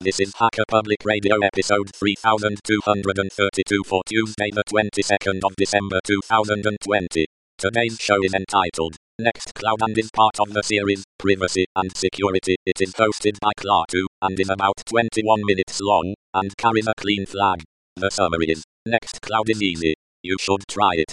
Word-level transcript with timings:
This 0.00 0.20
is 0.20 0.32
Hacker 0.38 0.62
Public 0.68 1.04
Radio 1.04 1.40
episode 1.40 1.90
3232 1.92 3.82
for 3.84 4.00
Tuesday 4.06 4.48
the 4.52 4.62
22nd 4.70 5.40
of 5.44 5.56
December 5.56 5.98
2020. 6.04 7.26
Today's 7.58 7.98
show 7.98 8.22
is 8.22 8.32
entitled 8.32 8.94
Nextcloud 9.20 9.78
and 9.80 9.98
is 9.98 10.12
part 10.12 10.38
of 10.38 10.52
the 10.52 10.62
series 10.62 11.02
Privacy 11.18 11.66
and 11.74 11.96
Security. 11.96 12.54
It 12.64 12.80
is 12.80 12.92
hosted 12.92 13.40
by 13.40 13.50
Klaatu 13.58 14.04
and 14.22 14.38
is 14.38 14.48
about 14.48 14.76
21 14.86 15.40
minutes 15.44 15.80
long 15.80 16.14
and 16.32 16.56
carries 16.56 16.86
a 16.86 16.94
clean 16.96 17.26
flag. 17.26 17.64
The 17.96 18.10
summary 18.10 18.50
is 18.50 18.62
Nextcloud 18.86 19.50
is 19.50 19.60
easy. 19.60 19.94
You 20.22 20.36
should 20.38 20.62
try 20.68 20.92
it. 20.92 21.12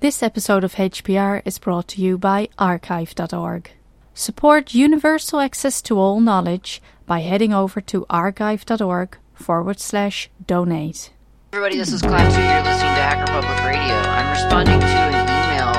This 0.00 0.24
episode 0.24 0.64
of 0.64 0.74
HPR 0.74 1.42
is 1.44 1.60
brought 1.60 1.86
to 1.88 2.02
you 2.02 2.18
by 2.18 2.48
archive.org. 2.58 3.70
Support 4.12 4.74
universal 4.74 5.38
access 5.38 5.80
to 5.82 5.96
all 6.00 6.18
knowledge 6.18 6.82
by 7.08 7.20
heading 7.20 7.52
over 7.54 7.80
to 7.80 8.06
archive.org 8.10 9.16
forward 9.32 9.80
slash 9.80 10.30
donate. 10.46 11.10
Everybody, 11.54 11.78
this 11.78 11.90
is 11.90 12.02
Klaatu. 12.02 12.36
You're 12.36 12.62
listening 12.62 12.94
to 12.94 13.02
Hacker 13.02 13.32
Public 13.32 13.64
Radio. 13.64 13.96
I'm 14.12 14.30
responding 14.30 14.78
to 14.78 14.86
an 14.86 15.24
email 15.24 15.72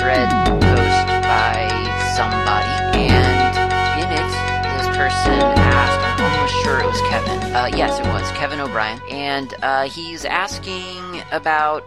thread 0.00 0.28
post 0.48 1.06
by 1.28 1.68
somebody, 2.16 2.98
and 2.98 3.52
in 4.00 4.08
it, 4.10 4.32
this 4.78 4.88
person 4.96 5.38
asked, 5.68 6.20
I'm 6.20 6.32
almost 6.32 6.54
sure 6.64 6.80
it 6.80 6.86
was 6.86 7.00
Kevin. 7.10 7.54
Uh, 7.54 7.66
yes, 7.76 8.00
it 8.00 8.06
was 8.06 8.32
Kevin 8.32 8.58
O'Brien, 8.58 8.98
and 9.10 9.54
uh, 9.62 9.86
he's 9.90 10.24
asking 10.24 11.22
about 11.32 11.84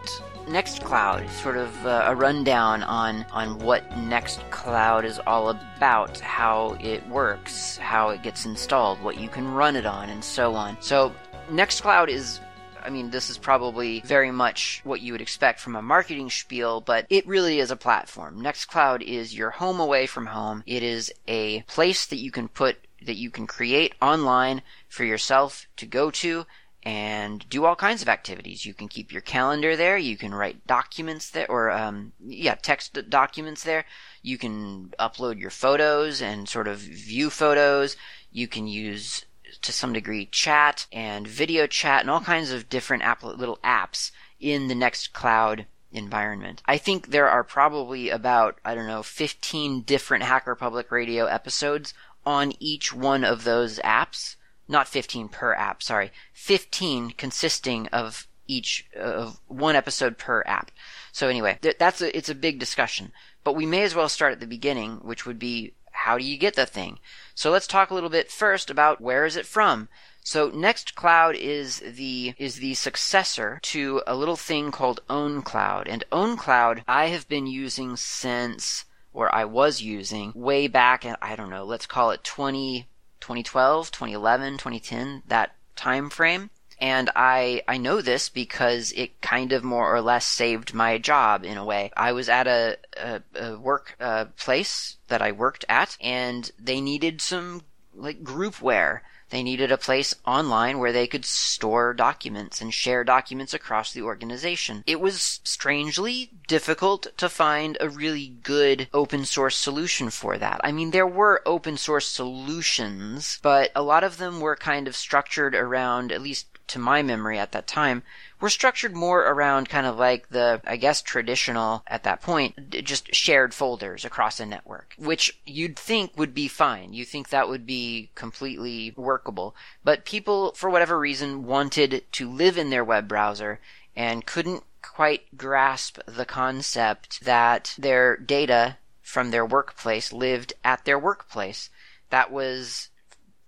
Nextcloud, 0.50 1.30
sort 1.30 1.56
of 1.56 1.86
uh, 1.86 2.06
a 2.06 2.16
rundown 2.16 2.82
on 2.82 3.24
on 3.30 3.60
what 3.60 3.88
Nextcloud 3.90 5.04
is 5.04 5.20
all 5.24 5.50
about, 5.50 6.18
how 6.18 6.76
it 6.80 7.06
works, 7.08 7.76
how 7.76 8.08
it 8.08 8.22
gets 8.22 8.46
installed, 8.46 9.00
what 9.00 9.16
you 9.16 9.28
can 9.28 9.46
run 9.46 9.76
it 9.76 9.86
on, 9.86 10.10
and 10.10 10.24
so 10.24 10.56
on. 10.56 10.76
So 10.80 11.12
Nextcloud 11.50 12.08
is 12.08 12.40
I 12.82 12.90
mean, 12.90 13.10
this 13.10 13.30
is 13.30 13.38
probably 13.38 14.00
very 14.00 14.32
much 14.32 14.80
what 14.82 15.00
you 15.00 15.12
would 15.12 15.20
expect 15.20 15.60
from 15.60 15.76
a 15.76 15.82
marketing 15.82 16.30
spiel, 16.30 16.80
but 16.80 17.06
it 17.10 17.28
really 17.28 17.60
is 17.60 17.70
a 17.70 17.76
platform. 17.76 18.42
Nextcloud 18.42 19.02
is 19.02 19.36
your 19.36 19.50
home 19.50 19.78
away 19.78 20.06
from 20.06 20.26
home. 20.26 20.64
It 20.66 20.82
is 20.82 21.12
a 21.28 21.62
place 21.62 22.06
that 22.06 22.16
you 22.16 22.32
can 22.32 22.48
put, 22.48 22.76
that 23.06 23.16
you 23.16 23.30
can 23.30 23.46
create 23.46 23.94
online 24.02 24.62
for 24.88 25.04
yourself 25.04 25.68
to 25.76 25.86
go 25.86 26.10
to 26.10 26.46
and 26.82 27.46
do 27.50 27.64
all 27.64 27.76
kinds 27.76 28.00
of 28.00 28.08
activities. 28.08 28.64
You 28.64 28.72
can 28.72 28.88
keep 28.88 29.12
your 29.12 29.20
calendar 29.20 29.76
there. 29.76 29.98
You 29.98 30.16
can 30.16 30.34
write 30.34 30.66
documents 30.66 31.30
there, 31.30 31.50
or 31.50 31.70
um, 31.70 32.12
yeah, 32.24 32.54
text 32.54 32.98
documents 33.10 33.64
there. 33.64 33.84
You 34.22 34.38
can 34.38 34.94
upload 34.98 35.38
your 35.38 35.50
photos 35.50 36.22
and 36.22 36.48
sort 36.48 36.68
of 36.68 36.78
view 36.78 37.28
photos. 37.28 37.96
You 38.32 38.48
can 38.48 38.66
use 38.66 39.26
to 39.62 39.72
some 39.72 39.92
degree 39.92 40.26
chat 40.26 40.86
and 40.92 41.26
video 41.26 41.66
chat 41.66 42.00
and 42.00 42.10
all 42.10 42.20
kinds 42.20 42.50
of 42.50 42.68
different 42.68 43.02
app- 43.02 43.22
little 43.22 43.58
apps 43.62 44.10
in 44.38 44.68
the 44.68 44.74
Nextcloud 44.74 45.66
environment. 45.92 46.62
I 46.66 46.78
think 46.78 47.08
there 47.08 47.28
are 47.28 47.44
probably 47.44 48.10
about 48.10 48.58
I 48.64 48.74
don't 48.74 48.86
know 48.86 49.02
15 49.02 49.82
different 49.82 50.24
Hacker 50.24 50.54
Public 50.54 50.90
Radio 50.90 51.26
episodes 51.26 51.92
on 52.24 52.52
each 52.58 52.92
one 52.92 53.24
of 53.24 53.44
those 53.44 53.78
apps 53.80 54.36
not 54.70 54.88
15 54.88 55.28
per 55.28 55.52
app, 55.52 55.82
sorry, 55.82 56.12
15 56.32 57.10
consisting 57.10 57.88
of 57.88 58.28
each 58.46 58.86
of 58.96 59.40
one 59.48 59.76
episode 59.76 60.16
per 60.16 60.42
app. 60.46 60.70
So 61.12 61.28
anyway, 61.28 61.58
that's 61.60 62.00
a, 62.00 62.16
it's 62.16 62.28
a 62.28 62.34
big 62.34 62.58
discussion, 62.58 63.12
but 63.44 63.56
we 63.56 63.66
may 63.66 63.82
as 63.82 63.94
well 63.94 64.08
start 64.08 64.32
at 64.32 64.40
the 64.40 64.46
beginning, 64.46 64.96
which 65.02 65.26
would 65.26 65.38
be 65.38 65.74
how 65.92 66.16
do 66.16 66.24
you 66.24 66.38
get 66.38 66.54
the 66.54 66.66
thing? 66.66 66.98
So 67.34 67.50
let's 67.50 67.66
talk 67.66 67.90
a 67.90 67.94
little 67.94 68.08
bit 68.08 68.30
first 68.30 68.70
about 68.70 69.00
where 69.00 69.26
is 69.26 69.36
it 69.36 69.44
from? 69.44 69.88
So 70.22 70.50
Nextcloud 70.50 71.34
is 71.34 71.80
the 71.80 72.34
is 72.38 72.56
the 72.56 72.74
successor 72.74 73.58
to 73.62 74.02
a 74.06 74.14
little 74.14 74.36
thing 74.36 74.70
called 74.70 75.00
OwnCloud. 75.08 75.84
And 75.86 76.04
OwnCloud 76.12 76.84
I 76.86 77.06
have 77.06 77.28
been 77.28 77.46
using 77.46 77.96
since 77.96 78.84
or 79.12 79.34
I 79.34 79.44
was 79.44 79.82
using 79.82 80.32
way 80.34 80.68
back 80.68 81.04
I 81.20 81.34
don't 81.36 81.50
know, 81.50 81.64
let's 81.64 81.86
call 81.86 82.12
it 82.12 82.22
20 82.22 82.86
2012, 83.20 83.90
2011, 83.90 84.54
2010, 84.54 85.22
that 85.28 85.54
time 85.76 86.10
frame. 86.10 86.50
And 86.80 87.10
I, 87.14 87.62
I 87.68 87.76
know 87.76 88.00
this 88.00 88.30
because 88.30 88.92
it 88.92 89.20
kind 89.20 89.52
of 89.52 89.62
more 89.62 89.94
or 89.94 90.00
less 90.00 90.24
saved 90.24 90.72
my 90.72 90.96
job 90.96 91.44
in 91.44 91.58
a 91.58 91.64
way. 91.64 91.92
I 91.94 92.12
was 92.12 92.28
at 92.30 92.46
a, 92.46 92.78
a, 92.96 93.22
a 93.34 93.58
work 93.58 93.96
uh, 94.00 94.26
place 94.38 94.96
that 95.08 95.20
I 95.20 95.32
worked 95.32 95.66
at 95.68 95.98
and 96.00 96.50
they 96.58 96.80
needed 96.80 97.20
some 97.20 97.62
like 97.94 98.22
groupware 98.22 99.00
they 99.30 99.42
needed 99.42 99.72
a 99.72 99.78
place 99.78 100.14
online 100.26 100.78
where 100.78 100.92
they 100.92 101.06
could 101.06 101.24
store 101.24 101.94
documents 101.94 102.60
and 102.60 102.74
share 102.74 103.04
documents 103.04 103.54
across 103.54 103.92
the 103.92 104.02
organization. 104.02 104.84
It 104.86 105.00
was 105.00 105.40
strangely 105.44 106.30
difficult 106.46 107.08
to 107.16 107.28
find 107.28 107.76
a 107.80 107.88
really 107.88 108.28
good 108.42 108.88
open 108.92 109.24
source 109.24 109.56
solution 109.56 110.10
for 110.10 110.36
that. 110.38 110.60
I 110.62 110.72
mean, 110.72 110.90
there 110.90 111.06
were 111.06 111.42
open 111.46 111.76
source 111.76 112.06
solutions, 112.06 113.38
but 113.42 113.70
a 113.74 113.82
lot 113.82 114.04
of 114.04 114.18
them 114.18 114.40
were 114.40 114.56
kind 114.56 114.86
of 114.88 114.96
structured 114.96 115.54
around, 115.54 116.12
at 116.12 116.22
least 116.22 116.46
to 116.70 116.78
my 116.78 117.02
memory 117.02 117.38
at 117.38 117.52
that 117.52 117.66
time, 117.66 118.02
were 118.40 118.50
structured 118.50 118.96
more 118.96 119.20
around 119.20 119.68
kind 119.68 119.86
of 119.86 119.98
like 119.98 120.30
the, 120.30 120.60
I 120.66 120.76
guess, 120.76 121.02
traditional, 121.02 121.82
at 121.86 122.04
that 122.04 122.22
point, 122.22 122.70
just 122.70 123.14
shared 123.14 123.52
folders 123.52 124.04
across 124.04 124.40
a 124.40 124.46
network, 124.46 124.94
which 124.98 125.38
you'd 125.44 125.78
think 125.78 126.16
would 126.16 126.34
be 126.34 126.48
fine. 126.48 126.92
You 126.92 127.04
think 127.04 127.28
that 127.28 127.48
would 127.48 127.66
be 127.66 128.10
completely 128.14 128.94
workable. 128.96 129.54
But 129.84 130.04
people, 130.04 130.52
for 130.52 130.70
whatever 130.70 130.98
reason, 130.98 131.44
wanted 131.46 132.04
to 132.12 132.30
live 132.30 132.56
in 132.56 132.70
their 132.70 132.84
web 132.84 133.06
browser 133.06 133.60
and 133.94 134.26
couldn't 134.26 134.64
quite 134.82 135.36
grasp 135.36 135.98
the 136.06 136.24
concept 136.24 137.24
that 137.24 137.74
their 137.78 138.16
data 138.16 138.78
from 139.02 139.30
their 139.30 139.44
workplace 139.44 140.12
lived 140.12 140.52
at 140.64 140.84
their 140.84 140.98
workplace. 140.98 141.68
That 142.10 142.30
was 142.30 142.88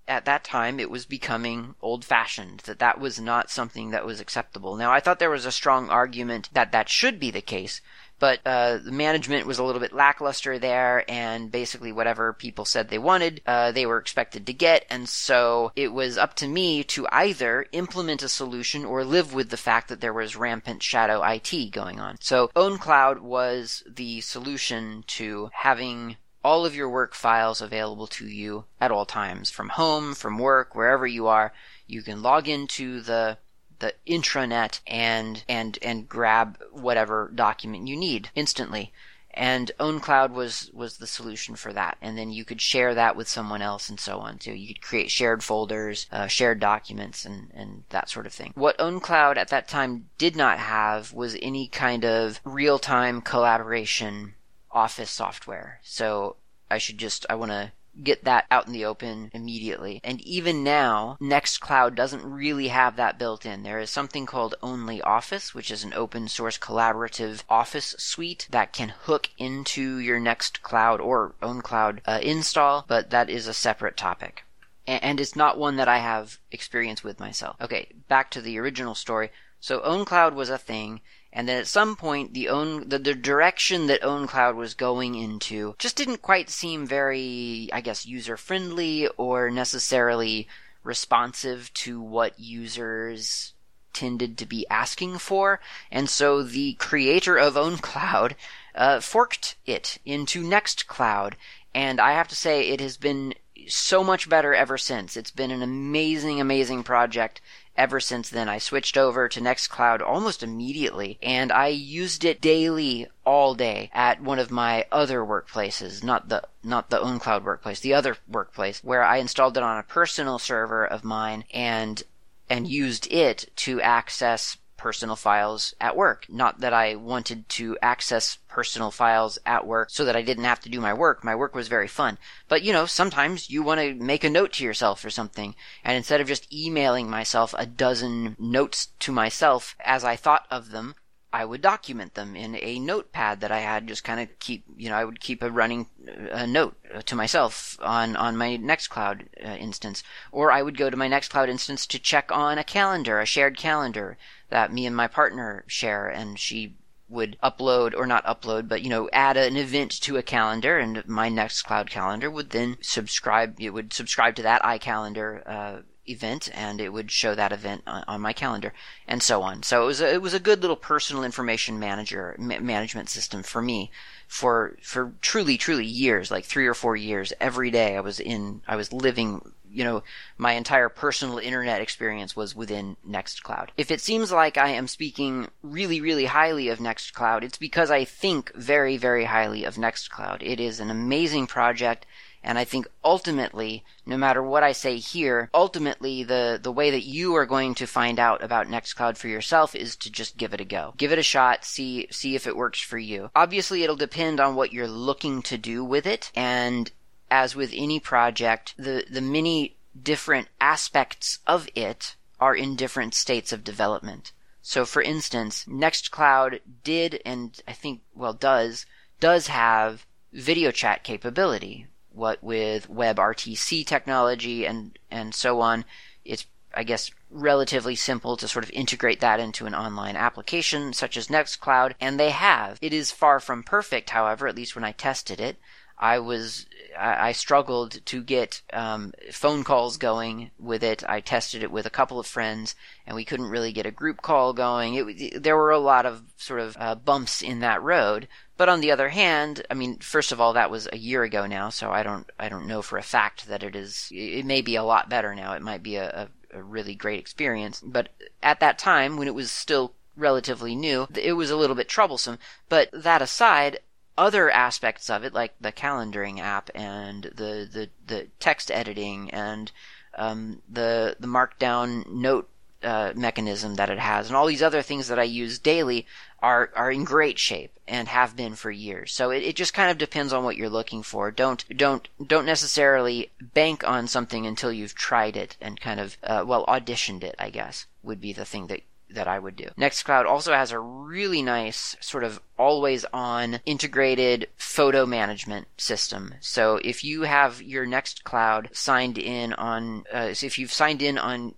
at 0.08 0.24
that 0.24 0.44
time 0.44 0.80
it 0.80 0.90
was 0.90 1.06
becoming 1.06 1.74
old 1.80 2.04
fashioned 2.04 2.60
that 2.60 2.78
that 2.78 3.00
was 3.00 3.20
not 3.20 3.50
something 3.50 3.90
that 3.90 4.04
was 4.04 4.20
acceptable 4.20 4.76
now 4.76 4.90
i 4.90 5.00
thought 5.00 5.18
there 5.18 5.30
was 5.30 5.46
a 5.46 5.52
strong 5.52 5.88
argument 5.88 6.48
that 6.52 6.72
that 6.72 6.88
should 6.88 7.18
be 7.18 7.30
the 7.30 7.40
case 7.40 7.80
but 8.22 8.38
uh, 8.46 8.78
the 8.78 8.92
management 8.92 9.48
was 9.48 9.58
a 9.58 9.64
little 9.64 9.80
bit 9.80 9.92
lackluster 9.92 10.56
there, 10.56 11.04
and 11.10 11.50
basically 11.50 11.90
whatever 11.90 12.32
people 12.32 12.64
said 12.64 12.88
they 12.88 12.96
wanted, 12.96 13.42
uh, 13.48 13.72
they 13.72 13.84
were 13.84 13.98
expected 13.98 14.46
to 14.46 14.52
get, 14.52 14.86
and 14.88 15.08
so 15.08 15.72
it 15.74 15.92
was 15.92 16.16
up 16.16 16.34
to 16.34 16.46
me 16.46 16.84
to 16.84 17.08
either 17.10 17.66
implement 17.72 18.22
a 18.22 18.28
solution 18.28 18.84
or 18.84 19.04
live 19.04 19.34
with 19.34 19.50
the 19.50 19.56
fact 19.56 19.88
that 19.88 20.00
there 20.00 20.12
was 20.12 20.36
rampant 20.36 20.84
shadow 20.84 21.20
IT 21.24 21.72
going 21.72 21.98
on. 21.98 22.16
So 22.20 22.52
OwnCloud 22.54 23.18
was 23.18 23.82
the 23.92 24.20
solution 24.20 25.02
to 25.08 25.50
having 25.52 26.16
all 26.44 26.66
of 26.66 26.74
your 26.74 26.88
work 26.88 27.14
files 27.14 27.60
available 27.60 28.06
to 28.06 28.26
you 28.26 28.64
at 28.80 28.90
all 28.90 29.06
times 29.06 29.50
from 29.50 29.70
home, 29.70 30.14
from 30.14 30.38
work, 30.38 30.74
wherever 30.74 31.06
you 31.06 31.26
are. 31.26 31.52
You 31.86 32.02
can 32.02 32.22
log 32.22 32.48
into 32.48 33.00
the 33.00 33.38
the 33.78 33.94
intranet 34.06 34.80
and 34.86 35.44
and 35.48 35.78
and 35.82 36.08
grab 36.08 36.58
whatever 36.70 37.30
document 37.34 37.88
you 37.88 37.96
need 37.96 38.30
instantly. 38.34 38.92
And 39.34 39.72
OwnCloud 39.80 40.30
was 40.32 40.70
was 40.74 40.98
the 40.98 41.06
solution 41.06 41.56
for 41.56 41.72
that. 41.72 41.96
And 42.02 42.18
then 42.18 42.30
you 42.30 42.44
could 42.44 42.60
share 42.60 42.94
that 42.94 43.16
with 43.16 43.28
someone 43.28 43.62
else 43.62 43.88
and 43.88 43.98
so 43.98 44.18
on 44.18 44.38
too. 44.38 44.52
You 44.52 44.74
could 44.74 44.82
create 44.82 45.10
shared 45.10 45.42
folders, 45.42 46.06
uh, 46.12 46.26
shared 46.26 46.60
documents, 46.60 47.24
and 47.24 47.50
and 47.54 47.84
that 47.90 48.10
sort 48.10 48.26
of 48.26 48.32
thing. 48.32 48.52
What 48.54 48.78
OwnCloud 48.78 49.36
at 49.36 49.48
that 49.48 49.68
time 49.68 50.10
did 50.18 50.36
not 50.36 50.58
have 50.58 51.12
was 51.12 51.36
any 51.40 51.66
kind 51.68 52.04
of 52.04 52.40
real 52.44 52.78
time 52.78 53.20
collaboration 53.20 54.34
Office 54.72 55.10
software. 55.10 55.80
So 55.82 56.36
I 56.70 56.78
should 56.78 56.98
just, 56.98 57.26
I 57.28 57.34
want 57.34 57.50
to 57.50 57.72
get 58.02 58.24
that 58.24 58.46
out 58.50 58.66
in 58.66 58.72
the 58.72 58.86
open 58.86 59.30
immediately. 59.34 60.00
And 60.02 60.20
even 60.22 60.64
now, 60.64 61.18
Nextcloud 61.20 61.94
doesn't 61.94 62.24
really 62.24 62.68
have 62.68 62.96
that 62.96 63.18
built 63.18 63.44
in. 63.44 63.62
There 63.62 63.78
is 63.78 63.90
something 63.90 64.24
called 64.24 64.54
ONLYOFFICE, 64.62 65.54
which 65.54 65.70
is 65.70 65.84
an 65.84 65.92
open 65.92 66.28
source 66.28 66.56
collaborative 66.56 67.42
office 67.50 67.94
suite 67.98 68.48
that 68.50 68.72
can 68.72 68.88
hook 68.88 69.28
into 69.36 69.98
your 69.98 70.18
Nextcloud 70.18 71.00
or 71.00 71.34
OwnCloud 71.42 72.00
uh, 72.06 72.20
install, 72.22 72.84
but 72.88 73.10
that 73.10 73.28
is 73.28 73.46
a 73.46 73.54
separate 73.54 73.96
topic. 73.96 74.44
And 74.86 75.20
it's 75.20 75.36
not 75.36 75.58
one 75.58 75.76
that 75.76 75.88
I 75.88 75.98
have 75.98 76.38
experience 76.50 77.04
with 77.04 77.20
myself. 77.20 77.56
Okay, 77.60 77.88
back 78.08 78.30
to 78.32 78.40
the 78.40 78.58
original 78.58 78.94
story. 78.94 79.30
So 79.60 79.80
OwnCloud 79.80 80.34
was 80.34 80.50
a 80.50 80.58
thing, 80.58 81.02
and 81.32 81.48
then 81.48 81.58
at 81.58 81.66
some 81.66 81.96
point 81.96 82.34
the 82.34 82.48
own 82.48 82.88
the, 82.88 82.98
the 82.98 83.14
direction 83.14 83.86
that 83.86 84.02
OwnCloud 84.02 84.54
was 84.54 84.74
going 84.74 85.14
into 85.14 85.74
just 85.78 85.96
didn't 85.96 86.22
quite 86.22 86.50
seem 86.50 86.86
very, 86.86 87.68
I 87.72 87.80
guess, 87.80 88.06
user 88.06 88.36
friendly 88.36 89.08
or 89.16 89.50
necessarily 89.50 90.46
responsive 90.84 91.72
to 91.74 92.00
what 92.00 92.38
users 92.38 93.54
tended 93.92 94.38
to 94.38 94.46
be 94.46 94.66
asking 94.68 95.18
for, 95.18 95.60
and 95.90 96.08
so 96.08 96.42
the 96.42 96.74
creator 96.74 97.36
of 97.36 97.54
OwnCloud 97.54 98.32
uh, 98.74 99.00
forked 99.00 99.56
it 99.66 99.98
into 100.04 100.42
Nextcloud, 100.42 101.34
and 101.74 102.00
I 102.00 102.12
have 102.12 102.28
to 102.28 102.36
say 102.36 102.68
it 102.68 102.80
has 102.80 102.96
been 102.96 103.34
so 103.68 104.02
much 104.02 104.28
better 104.28 104.54
ever 104.54 104.78
since. 104.78 105.16
It's 105.16 105.30
been 105.30 105.50
an 105.50 105.62
amazing, 105.62 106.40
amazing 106.40 106.82
project 106.82 107.40
ever 107.76 108.00
since 108.00 108.30
then. 108.30 108.48
I 108.48 108.58
switched 108.58 108.96
over 108.96 109.28
to 109.28 109.40
Nextcloud 109.40 110.00
almost 110.00 110.42
immediately 110.42 111.18
and 111.22 111.50
I 111.52 111.68
used 111.68 112.24
it 112.24 112.40
daily 112.40 113.08
all 113.24 113.54
day 113.54 113.90
at 113.92 114.20
one 114.20 114.38
of 114.38 114.50
my 114.50 114.86
other 114.92 115.20
workplaces, 115.20 116.02
not 116.02 116.28
the 116.28 116.42
not 116.62 116.90
the 116.90 116.98
OwnCloud 117.00 117.42
workplace, 117.42 117.80
the 117.80 117.94
other 117.94 118.16
workplace 118.28 118.82
where 118.84 119.02
I 119.02 119.18
installed 119.18 119.56
it 119.56 119.62
on 119.62 119.78
a 119.78 119.82
personal 119.82 120.38
server 120.38 120.86
of 120.86 121.04
mine 121.04 121.44
and 121.52 122.02
and 122.48 122.68
used 122.68 123.10
it 123.10 123.50
to 123.56 123.80
access 123.80 124.58
personal 124.82 125.14
files 125.14 125.74
at 125.80 125.96
work. 125.96 126.26
Not 126.28 126.58
that 126.58 126.74
I 126.74 126.96
wanted 126.96 127.48
to 127.50 127.78
access 127.80 128.38
personal 128.48 128.90
files 128.90 129.38
at 129.46 129.64
work 129.64 129.90
so 129.90 130.04
that 130.04 130.16
I 130.16 130.22
didn't 130.22 130.42
have 130.42 130.58
to 130.62 130.68
do 130.68 130.80
my 130.80 130.92
work. 130.92 131.22
My 131.22 131.36
work 131.36 131.54
was 131.54 131.68
very 131.68 131.86
fun. 131.86 132.18
But 132.48 132.62
you 132.62 132.72
know, 132.72 132.86
sometimes 132.86 133.48
you 133.48 133.62
want 133.62 133.80
to 133.80 133.94
make 133.94 134.24
a 134.24 134.28
note 134.28 134.54
to 134.54 134.64
yourself 134.64 135.04
or 135.04 135.10
something. 135.10 135.54
And 135.84 135.96
instead 135.96 136.20
of 136.20 136.26
just 136.26 136.52
emailing 136.52 137.08
myself 137.08 137.54
a 137.56 137.64
dozen 137.64 138.36
notes 138.40 138.88
to 138.98 139.12
myself 139.12 139.76
as 139.84 140.02
I 140.02 140.16
thought 140.16 140.46
of 140.50 140.72
them, 140.72 140.96
I 141.32 141.44
would 141.44 141.62
document 141.62 142.14
them 142.14 142.36
in 142.36 142.58
a 142.60 142.78
notepad 142.78 143.40
that 143.40 143.50
I 143.50 143.60
had. 143.60 143.88
Just 143.88 144.04
kind 144.04 144.20
of 144.20 144.38
keep, 144.38 144.64
you 144.76 144.90
know, 144.90 144.96
I 144.96 145.04
would 145.04 145.20
keep 145.20 145.42
a 145.42 145.50
running 145.50 145.86
a 146.30 146.46
note 146.46 146.76
to 147.06 147.16
myself 147.16 147.78
on 147.80 148.16
on 148.16 148.36
my 148.36 148.58
Nextcloud 148.58 149.26
uh, 149.44 149.48
instance, 149.56 150.02
or 150.30 150.52
I 150.52 150.62
would 150.62 150.76
go 150.76 150.90
to 150.90 150.96
my 150.96 151.08
Nextcloud 151.08 151.48
instance 151.48 151.86
to 151.86 151.98
check 151.98 152.30
on 152.30 152.58
a 152.58 152.64
calendar, 152.64 153.18
a 153.18 153.26
shared 153.26 153.56
calendar 153.56 154.18
that 154.50 154.72
me 154.72 154.84
and 154.84 154.94
my 154.94 155.06
partner 155.06 155.64
share, 155.66 156.06
and 156.08 156.38
she 156.38 156.76
would 157.08 157.36
upload 157.42 157.94
or 157.94 158.06
not 158.06 158.24
upload, 158.24 158.68
but 158.68 158.82
you 158.82 158.88
know, 158.88 159.08
add 159.12 159.36
an 159.36 159.56
event 159.56 159.92
to 160.02 160.16
a 160.16 160.22
calendar, 160.22 160.78
and 160.78 161.06
my 161.06 161.30
Nextcloud 161.30 161.88
calendar 161.88 162.30
would 162.30 162.50
then 162.50 162.76
subscribe. 162.80 163.60
It 163.60 163.70
would 163.70 163.92
subscribe 163.92 164.34
to 164.36 164.42
that 164.42 164.62
iCalendar 164.62 165.42
uh, 165.46 165.82
event 166.06 166.50
and 166.52 166.80
it 166.80 166.92
would 166.92 167.10
show 167.10 167.34
that 167.34 167.52
event 167.52 167.82
on, 167.86 168.04
on, 168.08 168.20
my 168.20 168.32
calendar 168.32 168.72
and 169.06 169.22
so 169.22 169.42
on. 169.42 169.62
So 169.62 169.84
it 169.84 169.86
was 169.86 170.00
a, 170.00 170.14
it 170.14 170.22
was 170.22 170.34
a 170.34 170.40
good 170.40 170.60
little 170.60 170.76
personal 170.76 171.22
information 171.24 171.78
manager 171.78 172.34
ma- 172.38 172.58
management 172.58 173.08
system 173.08 173.42
for 173.42 173.62
me 173.62 173.90
for 174.26 174.76
for 174.82 175.12
truly 175.20 175.56
truly 175.56 175.86
years, 175.86 176.30
like 176.30 176.44
3 176.44 176.66
or 176.66 176.74
4 176.74 176.96
years 176.96 177.32
every 177.40 177.70
day 177.70 177.96
I 177.96 178.00
was 178.00 178.18
in 178.18 178.62
I 178.66 178.76
was 178.76 178.92
living 178.92 179.52
you 179.72 179.84
know, 179.84 180.02
my 180.36 180.52
entire 180.52 180.88
personal 180.90 181.38
internet 181.38 181.80
experience 181.80 182.36
was 182.36 182.54
within 182.54 182.96
Nextcloud. 183.08 183.70
If 183.76 183.90
it 183.90 184.00
seems 184.00 184.30
like 184.30 184.58
I 184.58 184.68
am 184.68 184.86
speaking 184.86 185.48
really, 185.62 186.00
really 186.00 186.26
highly 186.26 186.68
of 186.68 186.78
Nextcloud, 186.78 187.42
it's 187.42 187.58
because 187.58 187.90
I 187.90 188.04
think 188.04 188.54
very, 188.54 188.98
very 188.98 189.24
highly 189.24 189.64
of 189.64 189.76
Nextcloud. 189.76 190.42
It 190.42 190.60
is 190.60 190.78
an 190.78 190.90
amazing 190.90 191.46
project. 191.46 192.04
And 192.44 192.58
I 192.58 192.64
think 192.64 192.88
ultimately, 193.04 193.84
no 194.04 194.16
matter 194.16 194.42
what 194.42 194.62
I 194.62 194.72
say 194.72 194.96
here, 194.98 195.48
ultimately 195.54 196.24
the, 196.24 196.58
the 196.60 196.72
way 196.72 196.90
that 196.90 197.04
you 197.04 197.34
are 197.36 197.46
going 197.46 197.74
to 197.76 197.86
find 197.86 198.18
out 198.18 198.42
about 198.42 198.66
Nextcloud 198.66 199.16
for 199.16 199.28
yourself 199.28 199.74
is 199.74 199.94
to 199.96 200.10
just 200.10 200.36
give 200.36 200.52
it 200.52 200.60
a 200.60 200.64
go. 200.64 200.94
Give 200.96 201.12
it 201.12 201.18
a 201.18 201.22
shot, 201.22 201.64
see, 201.64 202.08
see 202.10 202.34
if 202.34 202.46
it 202.46 202.56
works 202.56 202.80
for 202.80 202.98
you. 202.98 203.30
Obviously 203.36 203.82
it'll 203.82 203.96
depend 203.96 204.40
on 204.40 204.54
what 204.54 204.72
you're 204.72 204.88
looking 204.88 205.42
to 205.42 205.56
do 205.56 205.84
with 205.84 206.06
it, 206.06 206.32
and 206.34 206.90
as 207.30 207.54
with 207.54 207.72
any 207.74 208.00
project, 208.00 208.74
the, 208.76 209.04
the 209.10 209.20
many 209.20 209.76
different 210.00 210.48
aspects 210.60 211.38
of 211.46 211.68
it 211.74 212.16
are 212.40 212.54
in 212.54 212.76
different 212.76 213.14
states 213.14 213.52
of 213.52 213.64
development. 213.64 214.32
So 214.62 214.84
for 214.84 215.02
instance, 215.02 215.64
Nextcloud 215.66 216.60
did 216.84 217.20
and 217.24 217.60
I 217.66 217.72
think 217.72 218.02
well 218.14 218.32
does 218.32 218.86
does 219.20 219.46
have 219.48 220.06
video 220.32 220.70
chat 220.70 221.04
capability, 221.04 221.86
what 222.14 222.42
with 222.42 222.90
WebRTC 222.90 223.86
technology 223.86 224.66
and, 224.66 224.98
and 225.10 225.34
so 225.34 225.60
on, 225.60 225.84
it's, 226.24 226.46
I 226.74 226.84
guess, 226.84 227.10
relatively 227.30 227.94
simple 227.96 228.36
to 228.36 228.48
sort 228.48 228.64
of 228.64 228.70
integrate 228.70 229.20
that 229.20 229.40
into 229.40 229.66
an 229.66 229.74
online 229.74 230.16
application 230.16 230.92
such 230.92 231.16
as 231.16 231.28
Nextcloud, 231.28 231.94
and 232.00 232.18
they 232.18 232.30
have. 232.30 232.78
It 232.80 232.92
is 232.92 233.10
far 233.10 233.40
from 233.40 233.62
perfect, 233.62 234.10
however, 234.10 234.46
at 234.46 234.56
least 234.56 234.74
when 234.74 234.84
I 234.84 234.92
tested 234.92 235.40
it. 235.40 235.58
I 236.02 236.18
was 236.18 236.66
I, 236.98 237.28
I 237.28 237.32
struggled 237.32 238.04
to 238.06 238.22
get 238.24 238.60
um, 238.72 239.12
phone 239.30 239.62
calls 239.62 239.96
going 239.96 240.50
with 240.58 240.82
it. 240.82 241.04
I 241.08 241.20
tested 241.20 241.62
it 241.62 241.70
with 241.70 241.86
a 241.86 241.90
couple 241.90 242.18
of 242.18 242.26
friends, 242.26 242.74
and 243.06 243.14
we 243.14 243.24
couldn't 243.24 243.48
really 243.48 243.72
get 243.72 243.86
a 243.86 243.92
group 243.92 244.20
call 244.20 244.52
going. 244.52 244.94
It, 244.94 245.42
there 245.42 245.56
were 245.56 245.70
a 245.70 245.78
lot 245.78 246.04
of 246.04 246.24
sort 246.36 246.58
of 246.58 246.76
uh, 246.78 246.96
bumps 246.96 247.40
in 247.40 247.60
that 247.60 247.82
road. 247.82 248.26
But 248.56 248.68
on 248.68 248.80
the 248.80 248.90
other 248.90 249.10
hand, 249.10 249.64
I 249.70 249.74
mean, 249.74 249.98
first 249.98 250.32
of 250.32 250.40
all, 250.40 250.52
that 250.54 250.72
was 250.72 250.88
a 250.92 250.98
year 250.98 251.22
ago 251.22 251.46
now, 251.46 251.68
so 251.68 251.92
I 251.92 252.02
don't 252.02 252.28
I 252.36 252.48
don't 252.48 252.66
know 252.66 252.82
for 252.82 252.98
a 252.98 253.02
fact 253.02 253.46
that 253.46 253.62
it 253.62 253.76
is. 253.76 254.08
It 254.10 254.44
may 254.44 254.60
be 254.60 254.74
a 254.74 254.84
lot 254.84 255.08
better 255.08 255.36
now. 255.36 255.52
It 255.52 255.62
might 255.62 255.84
be 255.84 255.96
a, 255.96 256.28
a, 256.52 256.58
a 256.58 256.62
really 256.62 256.96
great 256.96 257.20
experience. 257.20 257.80
But 257.80 258.08
at 258.42 258.58
that 258.58 258.76
time, 258.76 259.16
when 259.16 259.28
it 259.28 259.36
was 259.36 259.52
still 259.52 259.94
relatively 260.16 260.74
new, 260.74 261.06
it 261.14 261.34
was 261.34 261.50
a 261.52 261.56
little 261.56 261.76
bit 261.76 261.88
troublesome. 261.88 262.38
But 262.68 262.90
that 262.92 263.22
aside, 263.22 263.78
other 264.16 264.50
aspects 264.50 265.08
of 265.08 265.24
it, 265.24 265.32
like 265.32 265.54
the 265.60 265.72
calendaring 265.72 266.40
app 266.40 266.70
and 266.74 267.24
the 267.24 267.68
the, 267.70 267.88
the 268.06 268.28
text 268.40 268.70
editing 268.70 269.30
and 269.30 269.72
um, 270.14 270.62
the 270.68 271.16
the 271.18 271.26
markdown 271.26 272.06
note 272.08 272.48
uh, 272.82 273.12
mechanism 273.14 273.76
that 273.76 273.90
it 273.90 273.98
has, 273.98 274.26
and 274.28 274.36
all 274.36 274.46
these 274.46 274.62
other 274.62 274.82
things 274.82 275.08
that 275.08 275.18
I 275.18 275.24
use 275.24 275.58
daily 275.58 276.06
are 276.40 276.70
are 276.74 276.90
in 276.90 277.04
great 277.04 277.38
shape 277.38 277.72
and 277.86 278.08
have 278.08 278.36
been 278.36 278.54
for 278.54 278.70
years. 278.70 279.12
So 279.12 279.30
it, 279.30 279.42
it 279.42 279.56
just 279.56 279.74
kind 279.74 279.90
of 279.90 279.98
depends 279.98 280.32
on 280.32 280.44
what 280.44 280.56
you're 280.56 280.68
looking 280.68 281.02
for. 281.02 281.30
Don't 281.30 281.64
don't 281.76 282.08
don't 282.24 282.46
necessarily 282.46 283.30
bank 283.40 283.86
on 283.86 284.08
something 284.08 284.46
until 284.46 284.72
you've 284.72 284.94
tried 284.94 285.36
it 285.36 285.56
and 285.60 285.80
kind 285.80 286.00
of 286.00 286.18
uh, 286.22 286.44
well 286.46 286.66
auditioned 286.66 287.22
it. 287.22 287.34
I 287.38 287.50
guess 287.50 287.86
would 288.02 288.20
be 288.20 288.32
the 288.32 288.44
thing 288.44 288.66
that 288.66 288.82
that 289.14 289.28
I 289.28 289.38
would 289.38 289.56
do. 289.56 289.68
Nextcloud 289.78 290.26
also 290.26 290.52
has 290.52 290.72
a 290.72 290.78
really 290.78 291.42
nice 291.42 291.96
sort 292.00 292.24
of 292.24 292.40
always 292.58 293.04
on 293.12 293.60
integrated 293.66 294.48
photo 294.56 295.06
management 295.06 295.68
system. 295.76 296.34
So 296.40 296.76
if 296.84 297.04
you 297.04 297.22
have 297.22 297.62
your 297.62 297.86
Nextcloud 297.86 298.74
signed 298.74 299.18
in 299.18 299.52
on, 299.54 300.04
uh, 300.12 300.34
so 300.34 300.46
if 300.46 300.58
you've 300.58 300.72
signed 300.72 301.02
in 301.02 301.18
on 301.18 301.54